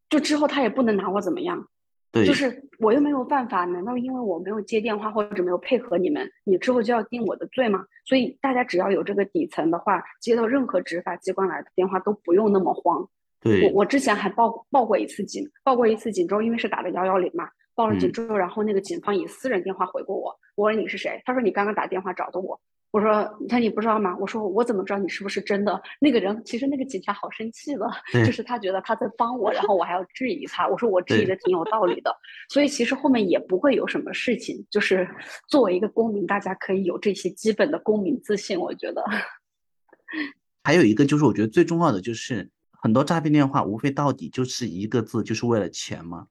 [0.09, 1.65] 就之后他也不能拿我怎么样。
[2.11, 2.25] 对。
[2.25, 7.85] 就是我又没有办法，难道因为我没有接电话或者没有配合你们，你之后就要定我的罪吗？
[8.05, 13.07] 所以大家只要有这个底层的话，接到任何执法机关来的电话都不用那么慌。
[13.43, 21.19] 我我之前还报报过一次警，报过一次警之后，因为是打的幺幺零嘛，报了警之后，然后那个警方以私人电话回过我，我说你是谁？
[21.25, 22.59] 他说你刚刚打电话找的我，
[22.91, 24.15] 我说他你不知道吗？
[24.19, 25.81] 我说我怎么知道你是不是真的？
[25.99, 27.89] 那个人其实那个警察好生气的，
[28.25, 32.15] 就是他觉得他在帮我，然后我还要质疑他，我说我质疑的挺有道理的，
[32.49, 35.09] 所以其实后面也不会有什么事情，就是
[35.47, 39.03] 作为一个公民，大家可以有这些基本的公民自信，我觉得。
[40.63, 42.47] 还有一个就是我觉得最重要的就是。
[42.81, 46.27] 很多诈骗电话无非到底就是一个字，就是为了钱嘛？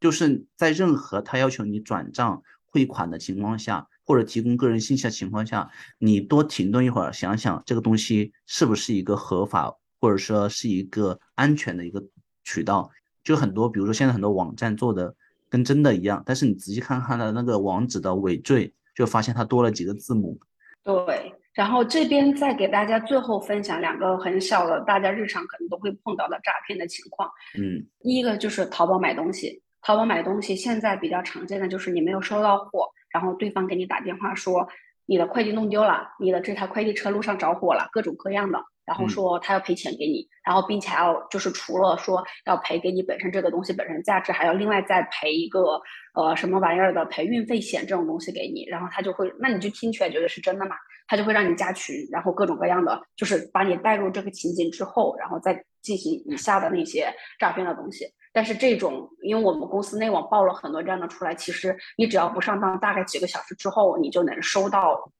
[0.00, 12.02] 就是在任何他要求你转账汇款的情况下，或者提供个人信息的情况下，你多停顿一会儿，想想这个东西是不是一个合法，或者说是一个安全的一个
[12.44, 12.90] 渠道。
[13.22, 15.14] 就很多，比如说现在很多网站做的
[15.50, 18.72] 跟真的一样，但是你仔细看看它的那个网址的尾缀。
[18.94, 20.36] 就发现它多了几个字母。
[20.82, 27.28] 对，然后这边再给大家最后分享两个很小的，大家日常可能都会碰到的诈骗的情况。
[27.58, 34.68] 嗯，第一个就是淘宝买东西，淘宝买东西现在比较常见的就是你没有收到货，然后对方给你打电话说
[35.04, 38.64] 你的快递弄丢了，你的这台快递车路上着火了，各种各样的。
[38.86, 45.78] 然后说他要赔钱给你，然后并且还要就是除了说要赔给你本身这个东西本身价值，还要另外再赔一个
[46.14, 50.76] 呃什么玩意儿的赔运费险这种东西给你，然后他就会，那你就听起来觉得是真的嘛？
[51.08, 58.06] 他就会让你加群，然后各种各样的，就是把你带入这个情景之后，然后再进行以下的那些诈骗的东西。
[58.32, 65.10] 但是这种，因为我们公司内网报了很多这样的出来，其实你只要不上当，大概几个小时之后，你就能收到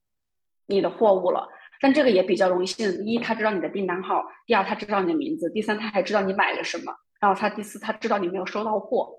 [0.66, 1.48] 你的货物了。
[1.80, 9.17] 但这个也比较容易信，一他知道你的订单号，第二他知道你的名字，第三他还知道你买了什么，然后他第四他知道你没有收到货，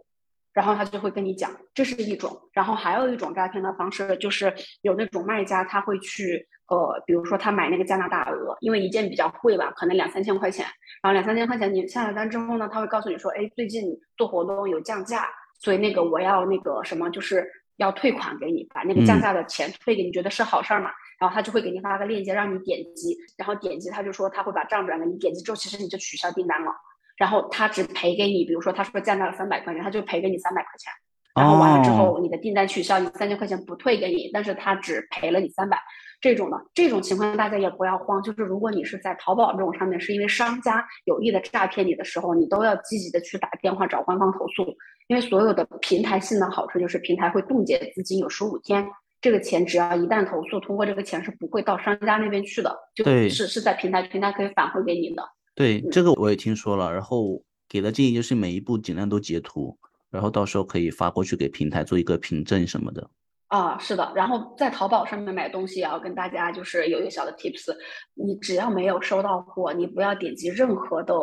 [0.60, 2.38] 然后他就会跟你讲，这是一种。
[2.51, 10.66] 然后还有一种诈骗的方式，就是有那种卖家他会去，呃，比如说他买那个加拿大鹅，因为一件比较贵吧，可能两三千块钱，
[11.01, 13.84] 然后两三千块钱你下了单之后呢，他会告诉你说，哎，最近
[14.18, 15.30] 做活动有降价，
[15.62, 20.91] 所以那个我要那个什么，就是要退款给你，把那个降价的钱退给你，觉得是好事儿嘛。
[21.22, 26.74] 然后他就会给你发个链接，让你点击，然后点击他就说他会把账转给你，点击之后其实你就取消订单了，
[27.20, 30.91] 然后他只赔给你，比如说他说降价了三百块钱，他就赔给你三百块钱，
[31.36, 35.78] 然后完了之后你的订单取消，你三千块钱不退给你，但是他只赔了你三百，
[36.22, 44.74] 这种的这种情况大家也不要慌，就是如果你是在淘宝这种上面是因为商家有意的诈骗你的时候，你都要积极的去打电话找官方投诉，
[45.07, 48.88] 因为所有的平台性的好处就是平台会冻结资金有十五天。
[49.22, 55.22] 这个钱只要一旦投诉通过，这个钱是不会到商家那边去的，就是是在平台，平台可以返回给你的。
[55.60, 56.89] 对，这个我也听说了。
[56.89, 59.78] 然后给的建议就是每一步尽量都截图，
[60.10, 63.10] 然后到时候可以发过去给平台做一个凭证什么的。
[63.49, 64.10] 啊，是的。
[64.16, 67.76] 然后在淘宝上面买东西，也要跟大家就是有一个小的 tips，
[68.14, 71.14] 你只要没有收到货，你不要点击任何的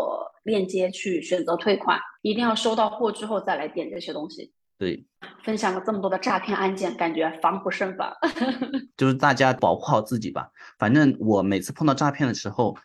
[0.42, 4.52] 链接去选择退款，一定要收到货之后再来点这些东西。
[4.78, 5.02] 对，
[5.42, 8.12] 分享了这么多的诈骗案件，感觉防不胜防。
[8.98, 10.50] 就是大家保护好自己吧。
[10.78, 12.76] 反正我每次碰到诈骗的时候，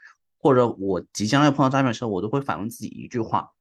[0.41, 3.51] 或者我即将要碰到诈骗的时候，我都会反问自己一句话，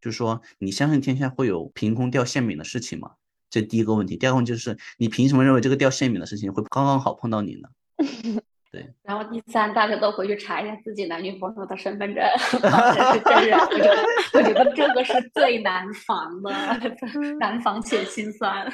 [0.00, 3.12] 就是说：你相信天下会有凭空掉馅饼的事情吗？
[3.50, 4.16] 这第一个问题。
[4.16, 7.68] 第二个问题就是，你凭什么认为这个掉馅饼的事情会刚刚好碰到你呢？
[8.70, 12.24] 对， 然后第三，大家都回去查一下自己男女朋友的身份证，
[12.62, 13.58] 保证是真人。
[13.58, 16.50] 我觉得，我觉得这个是最难防的，
[17.40, 18.72] 难防且心酸。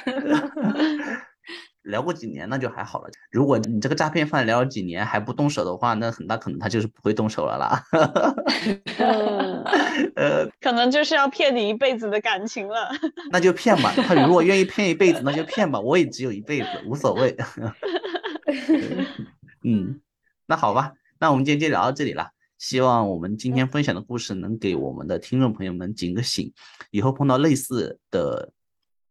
[1.86, 3.08] 聊过几年那就还好了。
[3.30, 7.82] 如果你这个诈骗犯聊了几年还不动手的话，那很大可能他就是不会动手了啦。
[10.16, 12.90] 呃，可能就是要骗你一辈子的感情了。
[13.30, 15.78] 那就骗吧，他如果愿意骗一辈子，那就骗吧。
[15.80, 17.36] 我也只有一辈子，无所谓。
[19.64, 20.00] 嗯，
[20.46, 22.30] 那好吧，那我们今天就聊到这里了。
[22.58, 26.50] 希望我们今天分享的故事能给我们的听众朋友们警个醒，
[26.90, 28.50] 以后碰到类似的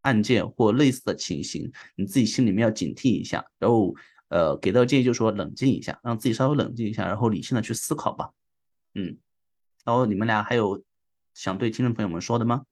[0.06, 3.44] 案件或类似的情形，你自己心里面要警惕一下。
[3.60, 3.94] 然后，
[4.30, 8.30] 呃，给到建议就是说冷静一下，让自己稍微冷静一下，然后理性的去思考吧。
[8.94, 9.18] 嗯，
[9.84, 10.82] 然后你们俩还有
[11.34, 12.64] 想对听众朋友们说的吗？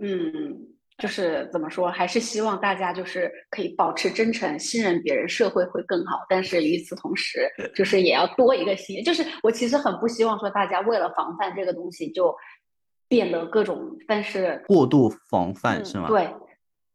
[0.00, 0.68] 嗯。
[0.98, 6.18] 就是怎么说，还是希望大家就是可以保持真诚，信任别人，社会会更好。
[6.28, 9.02] 但是与此同时，就是也要多一个心。
[9.02, 12.32] 就是我其实很不希望说大家为了防范这个东西就
[13.08, 16.06] 变得各种，但是过度防范是吗？
[16.06, 16.28] 对。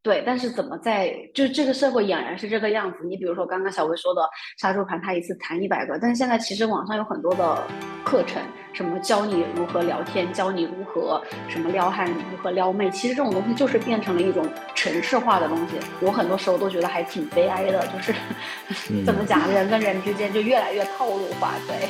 [0.07, 2.99] 对，但是怎么在就是这个社会俨然是这个样子？
[3.03, 4.21] 你比如说刚刚小薇说的
[4.57, 7.61] 杀猪盘，他一次谈一百个，但是现在其实网上有很多的
[8.05, 8.41] 课程，
[8.71, 15.75] 什么教你如何聊天，教你如何什么撩汉，如何撩妹，其实这种东西就是变成了一种城市化的东西。
[15.99, 18.15] 我很多时候都觉得还挺悲哀的，就是
[19.03, 21.51] 怎么讲，人跟人之间就越来越套路化。
[21.67, 21.89] 对，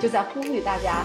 [0.00, 1.02] 就在呼吁大家，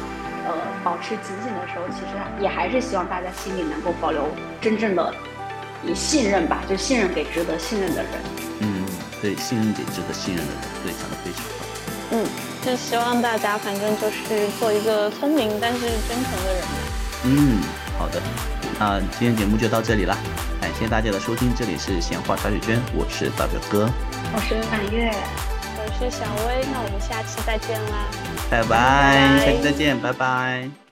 [0.48, 4.24] 呃，保持警醒的时候，其实也还是希望大家心里能够保留
[4.62, 5.14] 真正的。
[5.86, 8.12] 以信任吧，就信任给值得信任的人。
[8.60, 8.86] 嗯，
[9.22, 11.66] 对，信任给值得信任的人，对，讲的非常好。
[12.12, 12.26] 嗯，
[12.66, 16.64] 就希望大家反正就是做一个聪明但是真诚的人。
[17.26, 17.58] 嗯，
[17.98, 18.22] 好的，
[18.80, 20.16] 那今天节目就到这里了，
[20.62, 23.90] 感谢大家的收听，这里是闲话茶水间，我是大表哥，
[24.36, 25.12] 我是满月，
[25.78, 28.06] 我是小薇，那我们下期再见啦，
[28.50, 30.83] 拜拜，下期再见，拜拜。